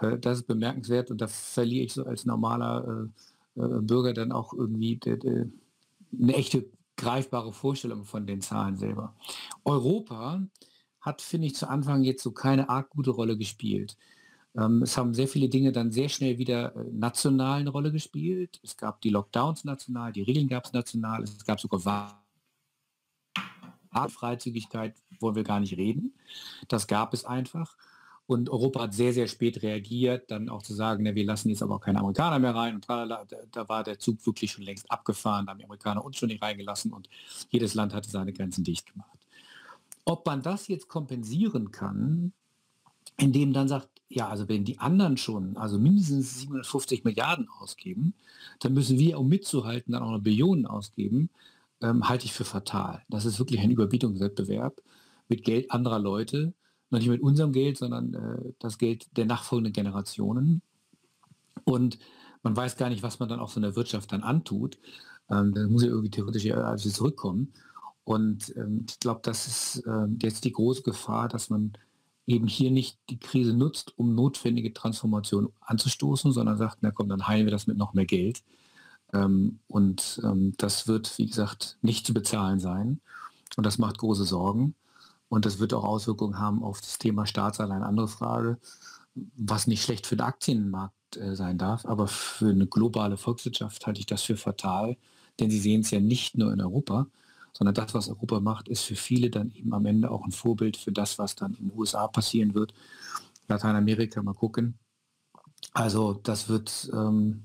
Äh, 0.00 0.18
das 0.18 0.38
ist 0.38 0.46
bemerkenswert 0.46 1.10
und 1.10 1.20
da 1.20 1.28
verliere 1.28 1.84
ich 1.84 1.92
so 1.92 2.04
als 2.04 2.24
normaler 2.24 3.08
Bürger 3.56 4.14
dann 4.14 4.32
auch 4.32 4.52
irgendwie 4.52 4.98
eine 5.04 6.34
echte 6.34 6.66
greifbare 6.96 7.52
Vorstellung 7.52 8.04
von 8.04 8.26
den 8.26 8.40
Zahlen 8.40 8.76
selber. 8.76 9.14
Europa 9.64 10.42
hat, 11.00 11.22
finde 11.22 11.46
ich, 11.46 11.54
zu 11.54 11.68
Anfang 11.68 12.02
jetzt 12.02 12.22
so 12.22 12.32
keine 12.32 12.68
arg 12.68 12.90
gute 12.90 13.10
Rolle 13.10 13.36
gespielt. 13.36 13.96
Ähm, 14.56 14.82
es 14.82 14.96
haben 14.96 15.14
sehr 15.14 15.28
viele 15.28 15.48
Dinge 15.48 15.72
dann 15.72 15.90
sehr 15.90 16.08
schnell 16.08 16.38
wieder 16.38 16.74
äh, 16.76 16.84
national 16.92 17.60
eine 17.60 17.70
Rolle 17.70 17.90
gespielt. 17.92 18.60
Es 18.62 18.76
gab 18.76 19.00
die 19.00 19.10
Lockdowns 19.10 19.64
national, 19.64 20.12
die 20.12 20.22
Regeln 20.22 20.48
gab 20.48 20.66
es 20.66 20.72
national, 20.72 21.22
es 21.22 21.44
gab 21.44 21.60
sogar 21.60 22.22
Freizügigkeit, 24.08 24.94
wollen 25.20 25.36
wir 25.36 25.44
gar 25.44 25.60
nicht 25.60 25.76
reden. 25.76 26.14
Das 26.68 26.86
gab 26.86 27.14
es 27.14 27.24
einfach. 27.24 27.76
Und 28.26 28.48
Europa 28.48 28.82
hat 28.82 28.94
sehr, 28.94 29.12
sehr 29.12 29.28
spät 29.28 29.62
reagiert, 29.62 30.30
dann 30.30 30.48
auch 30.48 30.62
zu 30.62 30.74
sagen, 30.74 31.02
ne, 31.02 31.14
wir 31.14 31.24
lassen 31.24 31.50
jetzt 31.50 31.62
aber 31.62 31.76
auch 31.76 31.80
keine 31.80 31.98
Amerikaner 31.98 32.38
mehr 32.38 32.54
rein. 32.54 32.76
Und 32.76 32.88
da, 32.88 33.24
da 33.52 33.68
war 33.68 33.84
der 33.84 33.98
Zug 33.98 34.24
wirklich 34.26 34.50
schon 34.50 34.64
längst 34.64 34.90
abgefahren, 34.90 35.46
da 35.46 35.50
haben 35.50 35.58
die 35.58 35.64
Amerikaner 35.66 36.04
uns 36.04 36.16
schon 36.16 36.28
nicht 36.28 36.42
reingelassen 36.42 36.92
und 36.92 37.10
jedes 37.50 37.74
Land 37.74 37.92
hatte 37.92 38.10
seine 38.10 38.32
Grenzen 38.32 38.64
dicht 38.64 38.90
gemacht. 38.90 39.10
Ob 40.06 40.24
man 40.26 40.42
das 40.42 40.68
jetzt 40.68 40.88
kompensieren 40.88 41.70
kann, 41.70 42.32
indem 43.16 43.52
dann 43.52 43.68
sagt, 43.68 43.88
ja, 44.08 44.28
also 44.28 44.48
wenn 44.48 44.64
die 44.64 44.78
anderen 44.78 45.16
schon, 45.16 45.56
also 45.56 45.78
mindestens 45.78 46.40
750 46.40 47.04
Milliarden 47.04 47.48
ausgeben, 47.60 48.14
dann 48.60 48.74
müssen 48.74 48.98
wir, 48.98 49.18
um 49.18 49.28
mitzuhalten, 49.28 49.92
dann 49.92 50.02
auch 50.02 50.10
noch 50.10 50.20
Billionen 50.20 50.66
ausgeben, 50.66 51.30
ähm, 51.80 52.08
halte 52.08 52.26
ich 52.26 52.32
für 52.32 52.44
fatal. 52.44 53.02
Das 53.08 53.24
ist 53.24 53.38
wirklich 53.38 53.60
ein 53.60 53.70
Überbietungswettbewerb 53.70 54.80
mit 55.28 55.44
Geld 55.44 55.70
anderer 55.70 55.98
Leute, 55.98 56.54
noch 56.90 56.98
nicht 56.98 57.08
mit 57.08 57.22
unserem 57.22 57.52
Geld, 57.52 57.78
sondern 57.78 58.14
äh, 58.14 58.52
das 58.58 58.78
Geld 58.78 59.16
der 59.16 59.26
nachfolgenden 59.26 59.72
Generationen. 59.72 60.62
Und 61.64 61.98
man 62.42 62.56
weiß 62.56 62.76
gar 62.76 62.90
nicht, 62.90 63.02
was 63.02 63.18
man 63.18 63.28
dann 63.28 63.40
auch 63.40 63.48
so 63.48 63.56
in 63.56 63.62
der 63.62 63.76
Wirtschaft 63.76 64.12
dann 64.12 64.22
antut. 64.22 64.78
Ähm, 65.30 65.54
dann 65.54 65.72
muss 65.72 65.82
ja 65.82 65.88
irgendwie 65.88 66.10
theoretisch 66.10 66.50
also 66.52 66.90
zurückkommen. 66.90 67.52
Und 68.04 68.54
ähm, 68.56 68.84
ich 68.88 69.00
glaube, 69.00 69.20
das 69.22 69.46
ist 69.46 69.86
äh, 69.86 70.06
jetzt 70.22 70.44
die 70.44 70.52
große 70.52 70.82
Gefahr, 70.82 71.28
dass 71.28 71.48
man 71.48 71.72
eben 72.26 72.46
hier 72.46 72.70
nicht 72.70 72.98
die 73.10 73.18
Krise 73.18 73.52
nutzt, 73.52 73.92
um 73.96 74.14
notwendige 74.14 74.72
Transformation 74.72 75.52
anzustoßen, 75.60 76.32
sondern 76.32 76.56
sagt, 76.56 76.78
na 76.80 76.90
komm, 76.90 77.08
dann 77.08 77.26
heilen 77.28 77.46
wir 77.46 77.52
das 77.52 77.66
mit 77.66 77.76
noch 77.76 77.94
mehr 77.94 78.06
Geld. 78.06 78.42
Ähm, 79.12 79.60
und 79.68 80.20
ähm, 80.24 80.54
das 80.56 80.88
wird, 80.88 81.18
wie 81.18 81.26
gesagt, 81.26 81.78
nicht 81.82 82.06
zu 82.06 82.14
bezahlen 82.14 82.60
sein. 82.60 83.00
Und 83.56 83.64
das 83.64 83.78
macht 83.78 83.98
große 83.98 84.24
Sorgen. 84.24 84.74
Und 85.28 85.46
das 85.46 85.58
wird 85.58 85.74
auch 85.74 85.84
Auswirkungen 85.84 86.38
haben 86.38 86.62
auf 86.62 86.80
das 86.80 86.98
Thema 86.98 87.26
Staatsanleihen. 87.26 87.82
Andere 87.82 88.08
Frage, 88.08 88.58
was 89.14 89.66
nicht 89.66 89.82
schlecht 89.82 90.06
für 90.06 90.16
den 90.16 90.26
Aktienmarkt 90.26 91.16
äh, 91.16 91.36
sein 91.36 91.58
darf, 91.58 91.84
aber 91.86 92.08
für 92.08 92.50
eine 92.50 92.66
globale 92.66 93.16
Volkswirtschaft 93.16 93.86
halte 93.86 94.00
ich 94.00 94.06
das 94.06 94.22
für 94.22 94.36
fatal. 94.36 94.96
Denn 95.40 95.50
Sie 95.50 95.58
sehen 95.58 95.80
es 95.80 95.90
ja 95.90 96.00
nicht 96.00 96.36
nur 96.38 96.52
in 96.52 96.60
Europa, 96.60 97.06
sondern 97.56 97.74
das, 97.74 97.94
was 97.94 98.08
Europa 98.08 98.40
macht, 98.40 98.68
ist 98.68 98.82
für 98.82 98.96
viele 98.96 99.30
dann 99.30 99.52
eben 99.54 99.72
am 99.72 99.86
Ende 99.86 100.10
auch 100.10 100.24
ein 100.24 100.32
Vorbild 100.32 100.76
für 100.76 100.92
das, 100.92 101.18
was 101.18 101.36
dann 101.36 101.54
in 101.54 101.68
den 101.68 101.78
USA 101.78 102.08
passieren 102.08 102.54
wird. 102.54 102.74
Lateinamerika 103.48 104.22
mal 104.22 104.34
gucken. 104.34 104.78
Also 105.72 106.14
das 106.14 106.48
wird, 106.48 106.90
ähm, 106.92 107.44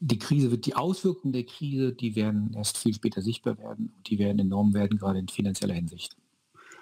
die 0.00 0.18
Krise 0.18 0.50
wird, 0.50 0.66
die 0.66 0.76
Auswirkungen 0.76 1.32
der 1.32 1.44
Krise, 1.44 1.92
die 1.92 2.14
werden 2.14 2.54
erst 2.54 2.78
viel 2.78 2.94
später 2.94 3.20
sichtbar 3.20 3.58
werden 3.58 3.92
und 3.96 4.08
die 4.08 4.18
werden 4.18 4.38
enorm 4.38 4.72
werden, 4.72 4.98
gerade 4.98 5.18
in 5.18 5.28
finanzieller 5.28 5.74
Hinsicht. 5.74 6.16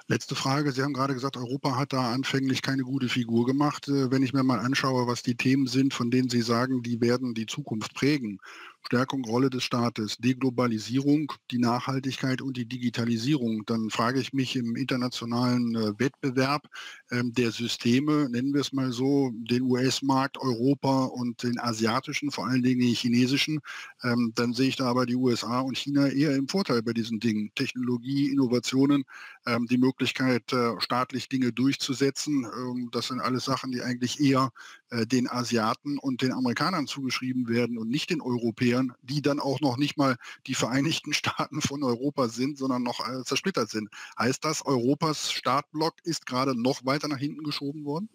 Letzte 0.09 0.37
Frage. 0.37 0.71
Sie 0.71 0.83
haben 0.83 0.93
gerade 0.93 1.15
gesagt, 1.15 1.37
Europa 1.37 1.77
hat 1.77 1.93
da 1.93 2.13
anfänglich 2.13 2.63
keine 2.63 2.85
gute 2.85 3.09
Figur 3.09 3.45
gemacht. 3.45 3.89
Äh, 3.89 4.11
wenn 4.13 4.23
ich 4.23 4.33
mir 4.33 4.45
mal 4.45 4.61
anschaue, 4.61 5.09
was 5.09 5.23
die 5.25 5.35
Themen 5.35 5.67
sind, 5.67 5.95
von 5.95 6.13
denen 6.13 6.29
Sie 6.29 6.43
sagen, 6.43 6.83
die 6.83 7.01
werden 7.01 7.35
die 7.35 7.47
Zukunft 7.47 7.93
prägen, 7.95 8.39
Stärkung 8.87 9.25
Rolle 9.25 9.51
des 9.51 9.65
Staates, 9.65 10.17
Deglobalisierung, 10.19 11.33
die 11.51 11.59
Nachhaltigkeit 11.59 12.41
und 12.41 12.57
die 12.57 12.67
Digitalisierung, 12.67 13.65
dann 13.67 13.91
frage 13.91 14.21
ich 14.21 14.33
mich 14.33 14.55
im 14.55 14.77
internationalen 14.77 15.75
äh, 15.75 15.99
Wettbewerb 15.99 16.69
ähm, 17.11 17.33
der 17.33 17.51
Systeme, 17.51 18.29
nennen 18.31 18.55
wir 18.55 18.61
es 18.61 18.73
mal 18.73 18.93
so, 18.93 19.33
den 19.35 19.63
US-Markt, 19.63 20.39
Europa 20.39 21.07
und 21.07 21.43
den 21.43 21.59
asiatischen, 21.59 22.31
vor 22.31 22.47
allen 22.47 22.63
Dingen 22.63 22.81
den 22.81 22.95
chinesischen, 22.95 23.59
ähm, 24.05 24.31
dann 24.37 24.53
sehe 24.53 24.69
ich 24.69 24.77
da 24.77 24.87
aber 24.87 25.05
die 25.05 25.17
USA 25.17 25.61
und 25.61 25.77
China 25.77 26.07
eher 26.07 26.37
im 26.37 26.47
Vorteil 26.47 26.81
bei 26.83 26.93
diesen 26.93 27.19
Dingen. 27.19 27.51
Technologie, 27.57 28.31
Innovationen, 28.31 29.03
ähm, 29.47 29.67
die 29.67 29.79
Möglichkeit, 29.79 30.53
äh, 30.53 30.81
staatlich 30.81 31.29
Dinge 31.29 31.53
durchzusetzen, 31.53 32.47
ähm, 32.57 32.89
das 32.93 33.09
sind 33.09 33.21
alles 33.21 33.45
Sachen, 33.47 33.73
die 33.73 33.83
eigentlich 33.83 34.21
eher 34.21 34.53
äh, 34.91 35.07
den 35.07 35.29
Asiaten 35.29 35.99
und 35.99 36.23
den 36.23 36.33
Amerikanern 36.33 36.87
zugeschrieben 36.87 37.49
werden 37.49 37.79
und 37.79 37.89
nicht 37.89 38.11
den 38.11 38.21
Europäern, 38.21 38.76
die 39.03 39.23
dann 39.23 39.41
auch 39.41 39.61
noch 39.61 39.77
nicht 39.77 39.97
mal 39.97 40.17
die 40.47 40.55
Vereinigten 40.55 41.13
Staaten 41.15 41.61
von 41.61 41.83
Europa 41.83 42.29
sind, 42.29 42.59
sondern 42.59 42.83
noch 42.83 43.01
äh, 43.01 43.25
zersplittert 43.25 43.71
sind. 43.71 43.89
Heißt 44.19 44.45
das, 44.45 44.65
Europas 44.65 45.33
Startblock 45.33 45.95
ist 46.05 46.27
gerade 46.27 46.61
noch 46.61 46.85
weiter 46.85 47.09
nach 47.09 47.19
hinten 47.19 47.45
geschoben 47.45 47.85
worden? 47.85 48.09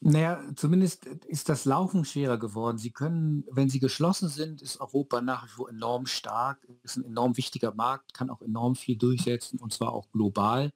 Naja, 0.00 0.40
zumindest 0.54 1.06
ist 1.06 1.48
das 1.48 1.64
Laufen 1.64 2.04
schwerer 2.04 2.38
geworden. 2.38 2.78
Sie 2.78 2.92
können, 2.92 3.44
wenn 3.50 3.68
sie 3.68 3.80
geschlossen 3.80 4.28
sind, 4.28 4.62
ist 4.62 4.80
Europa 4.80 5.20
nach 5.20 5.44
wie 5.44 5.50
vor 5.50 5.68
enorm 5.68 6.06
stark, 6.06 6.58
ist 6.84 6.96
ein 6.96 7.04
enorm 7.04 7.36
wichtiger 7.36 7.74
Markt, 7.74 8.14
kann 8.14 8.30
auch 8.30 8.40
enorm 8.40 8.76
viel 8.76 8.96
durchsetzen 8.96 9.58
und 9.58 9.72
zwar 9.72 9.92
auch 9.92 10.10
global 10.12 10.72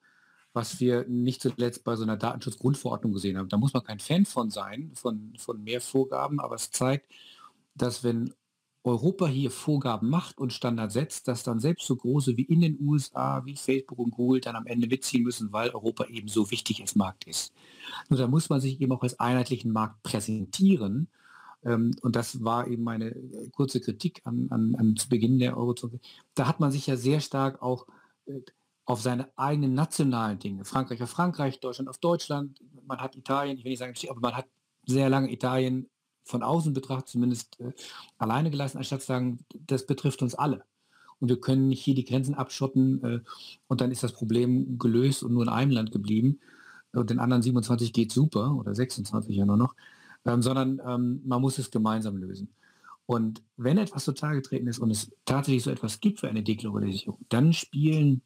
was 0.53 0.81
wir 0.81 1.07
nicht 1.09 1.41
zuletzt 1.41 1.85
bei 1.85 1.97
so 1.97 2.03
einer 2.03 2.17
Datenschutzgrundverordnung 2.17 3.13
gesehen 3.13 3.39
haben. 3.39 3.49
Da 3.49 3.57
muss 3.57 3.73
man 3.73 3.85
kein 3.85 3.99
Fan 3.99 4.27
von 4.27 4.51
sein, 4.51 4.93
von, 4.95 5.35
von 5.39 5.63
mehr 5.63 5.81
Vorgaben, 5.81 6.41
aber 6.41 6.57
es 6.57 6.71
zeigt, 6.71 7.11
dass 7.75 8.05
wenn 8.05 8.35
Europa 8.85 9.27
hier 9.27 9.51
Vorgaben 9.51 10.11
macht 10.11 10.39
und 10.39 10.53
Standard 10.53 10.91
setzt, 10.91 11.29
dass 11.29 11.45
dann 11.45 11.61
selbst 11.61 11.87
so 11.87 11.95
große 11.95 12.37
wie 12.37 12.43
in 12.43 12.61
den 12.61 12.79
USA, 12.81 13.45
wie 13.45 13.57
Facebook 13.57 13.99
und 13.99 14.11
Google 14.11 14.41
dann 14.41 14.57
am 14.57 14.67
Ende 14.67 14.89
mitziehen 14.89 15.23
müssen, 15.23 15.53
weil 15.53 15.71
Europa 15.71 16.07
eben 16.07 16.29
so 16.29 16.51
wichtig 16.51 16.81
als 16.81 16.97
Markt 16.97 17.25
ist. 17.27 17.55
Nur 18.09 18.19
da 18.19 18.27
muss 18.27 18.49
man 18.49 18.61
sich 18.61 18.81
eben 18.81 18.93
auch 18.93 19.03
als 19.03 19.21
einheitlichen 19.21 19.73
Markt 19.73 20.03
präsentieren. 20.03 21.09
Ähm, 21.65 21.95
und 22.03 22.17
das 22.17 22.43
war 22.43 22.67
eben 22.67 22.83
meine 22.83 23.15
kurze 23.53 23.81
Kritik 23.81 24.21
an, 24.25 24.49
an, 24.51 24.75
an 24.75 24.97
zu 24.97 25.09
Beginn 25.09 25.39
der 25.39 25.57
Eurozone. 25.57 26.01
Da 26.35 26.49
hat 26.49 26.59
man 26.59 26.73
sich 26.73 26.87
ja 26.89 26.97
sehr 26.97 27.21
stark 27.21 27.63
auch 27.63 27.87
äh, 28.27 28.41
auf 28.85 29.01
seine 29.01 29.31
eigenen 29.37 29.75
nationalen 29.75 30.41
Dinge. 30.41 30.65
Frankreich 30.65 31.01
auf 31.03 31.11
Frankreich, 31.11 31.61
Deutschland 31.61 31.89
auf 31.89 31.99
Deutschland, 31.99 32.59
man 32.85 32.99
hat 32.99 33.15
Italien, 33.15 33.59
ich 33.59 33.65
will 33.65 33.71
nicht 33.71 33.79
sagen, 33.79 33.95
aber 34.11 34.21
man 34.21 34.35
hat 34.35 34.47
sehr 34.87 35.09
lange 35.09 35.31
Italien 35.33 35.89
von 36.25 36.43
außen 36.43 36.73
betrachtet 36.73 37.09
zumindest 37.09 37.61
äh, 37.61 37.73
alleine 38.19 38.51
gelassen, 38.51 38.79
anstatt 38.79 39.01
zu 39.01 39.07
sagen, 39.07 39.41
das 39.67 39.87
betrifft 39.87 40.23
uns 40.23 40.35
alle. 40.35 40.65
Und 41.21 41.29
wir 41.29 41.41
können 41.41 41.69
nicht 41.69 41.83
hier 41.83 41.95
die 41.95 42.05
Grenzen 42.05 42.35
abschotten 42.35 43.05
äh, 43.05 43.21
und 43.69 43.81
dann 43.81 43.93
ist 43.93 44.03
das 44.03 44.13
Problem 44.13 44.79
gelöst 44.79 45.23
und 45.23 45.33
nur 45.33 45.45
in 45.45 45.49
einem 45.49 45.71
Land 45.71 45.93
geblieben. 45.93 46.41
Und 46.93 47.11
den 47.11 47.21
anderen 47.21 47.43
27 47.43 47.93
geht 47.93 48.13
super 48.13 48.55
oder 48.57 48.75
26 48.75 49.37
ja 49.37 49.47
nur 49.47 49.57
noch, 49.57 49.75
ähm, 50.25 50.43
sondern 50.43 50.81
ähm, 50.87 51.23
man 51.25 51.41
muss 51.41 51.59
es 51.59 51.71
gemeinsam 51.71 52.17
lösen. 52.17 52.49
Und 53.07 53.43
wenn 53.57 53.79
etwas 53.79 54.05
zutage 54.05 54.37
getreten 54.37 54.67
ist 54.69 54.79
und 54.79 54.91
es 54.91 55.13
tatsächlich 55.25 55.65
so 55.65 55.71
etwas 55.71 56.01
gibt 56.01 56.21
für 56.21 56.29
eine 56.29 56.43
Deglobalisierung, 56.43 57.19
dann 57.29 57.53
spielen 57.53 58.23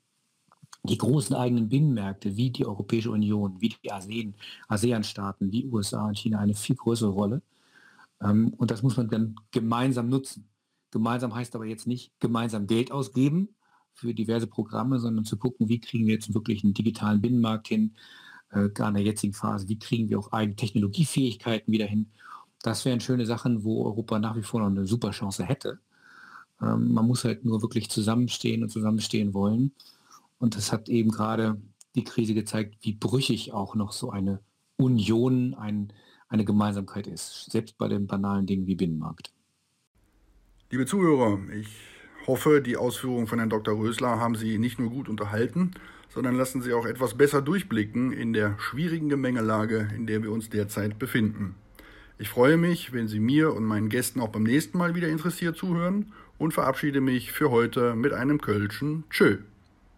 die 0.83 0.99
großen 0.99 1.35
eigenen 1.35 1.69
Binnenmärkte 1.69 2.37
wie 2.37 2.51
die 2.51 2.67
Europäische 2.67 3.11
Union, 3.11 3.61
wie 3.61 3.71
die 3.71 3.91
ASEAN-Staaten, 4.69 5.53
wie 5.53 5.67
USA 5.67 6.07
und 6.07 6.19
China 6.19 6.39
eine 6.39 6.55
viel 6.55 6.77
größere 6.77 7.11
Rolle. 7.11 7.43
Ähm, 8.23 8.55
und 8.57 8.71
das 8.71 8.83
muss 8.83 8.97
man 8.97 9.09
dann 9.09 9.37
gemeinsam 9.51 10.09
nutzen. 10.09 10.49
Gemeinsam 10.91 11.35
heißt 11.35 11.55
aber 11.55 11.67
jetzt 11.67 11.87
nicht 11.87 12.13
gemeinsam 12.21 12.67
Geld 12.67 12.93
ausgeben 12.93 13.57
für 13.95 14.15
diverse 14.15 14.47
Programme, 14.47 14.99
sondern 14.99 15.25
zu 15.25 15.37
gucken, 15.37 15.69
wie 15.69 15.81
kriegen 15.81 16.07
wir 16.07 16.15
jetzt 16.15 16.33
wirklich 16.35 16.63
einen 16.63 16.75
digitalen 16.75 17.21
Binnenmarkt 17.21 17.69
hin, 17.69 17.97
äh, 18.51 18.67
in 18.67 18.95
der 18.95 19.03
jetzigen 19.03 19.33
Phase, 19.33 19.69
wie 19.69 19.79
kriegen 19.79 20.09
wir 20.09 20.19
auch 20.19 20.33
eigene 20.33 20.57
Technologiefähigkeiten 20.57 21.73
wieder 21.73 21.87
hin. 21.87 22.11
Das 22.63 22.85
wären 22.85 23.01
schöne 23.01 23.27
Sachen, 23.27 23.65
wo 23.65 23.85
Europa 23.85 24.19
nach 24.19 24.37
wie 24.37 24.43
vor 24.43 24.61
noch 24.61 24.69
eine 24.69 24.87
super 24.87 25.11
Chance 25.11 25.45
hätte. 25.45 25.79
Ähm, 26.61 26.93
man 26.93 27.07
muss 27.07 27.25
halt 27.25 27.45
nur 27.45 27.63
wirklich 27.63 27.91
zusammenstehen 27.91 28.63
und 28.63 28.71
zusammenstehen 28.71 29.35
wollen. 29.35 29.73
Und 30.39 30.57
das 30.57 30.73
hat 30.73 30.89
eben 30.89 31.11
gerade 31.11 31.61
die 31.95 32.05
Krise 32.05 32.35
gezeigt, 32.35 32.77
wie 32.83 32.93
brüchig 32.93 33.53
auch 33.53 33.75
noch 33.75 33.93
so 33.93 34.11
eine 34.11 34.41
Union, 34.77 35.55
ein, 35.55 35.93
eine 36.29 36.45
Gemeinsamkeit 36.45 37.07
ist, 37.07 37.51
selbst 37.51 37.79
bei 37.79 37.89
den 37.89 38.07
banalen 38.07 38.47
Dingen 38.47 38.67
wie 38.67 38.75
Binnenmarkt. 38.75 39.33
Liebe 40.71 40.87
Zuhörer, 40.87 41.39
ich 41.55 41.69
hoffe, 42.27 42.61
die 42.61 42.77
Ausführungen 42.77 43.27
von 43.27 43.39
Herrn 43.39 43.51
Dr. 43.51 43.79
Rösler 43.79 44.19
haben 44.19 44.35
Sie 44.35 44.59
nicht 44.59 44.79
nur 44.79 44.91
gut 44.91 45.09
unterhalten, 45.09 45.73
sondern 46.09 46.35
lassen 46.35 46.63
Sie 46.63 46.73
auch 46.73 46.87
etwas 46.87 47.17
besser 47.17 47.43
durchblicken 47.43 48.13
in 48.13 48.33
der 48.33 48.59
schwierigen 48.59 49.09
Gemengelage, 49.09 49.89
in 49.95 50.07
der 50.07 50.23
wir 50.23 50.33
uns 50.33 50.51
derzeit 50.51 50.99
befinden. 50.99 51.55
Ich 52.19 52.29
freue 52.29 52.57
mich, 52.57 52.93
wenn 52.93 53.09
Sie 53.09 53.21
mir 53.21 53.55
und 53.55 53.65
meinen 53.65 53.91
Gästen 53.91 54.21
auch 54.21 54.31
beim 54.31 54.45
nächsten 54.45 54.79
Mal 54.79 54.95
wieder 54.95 55.09
interessiert 55.09 55.57
zuhören 55.57 56.13
und 56.39 56.55
verabschiede 56.55 57.01
mich 57.01 57.31
für 57.33 57.51
heute 57.51 57.95
mit 57.95 58.13
einem 58.13 58.41
Kölschen 58.41 59.05
Tschö. 59.11 59.39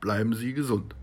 Bleiben 0.00 0.34
Sie 0.34 0.52
gesund. 0.52 0.94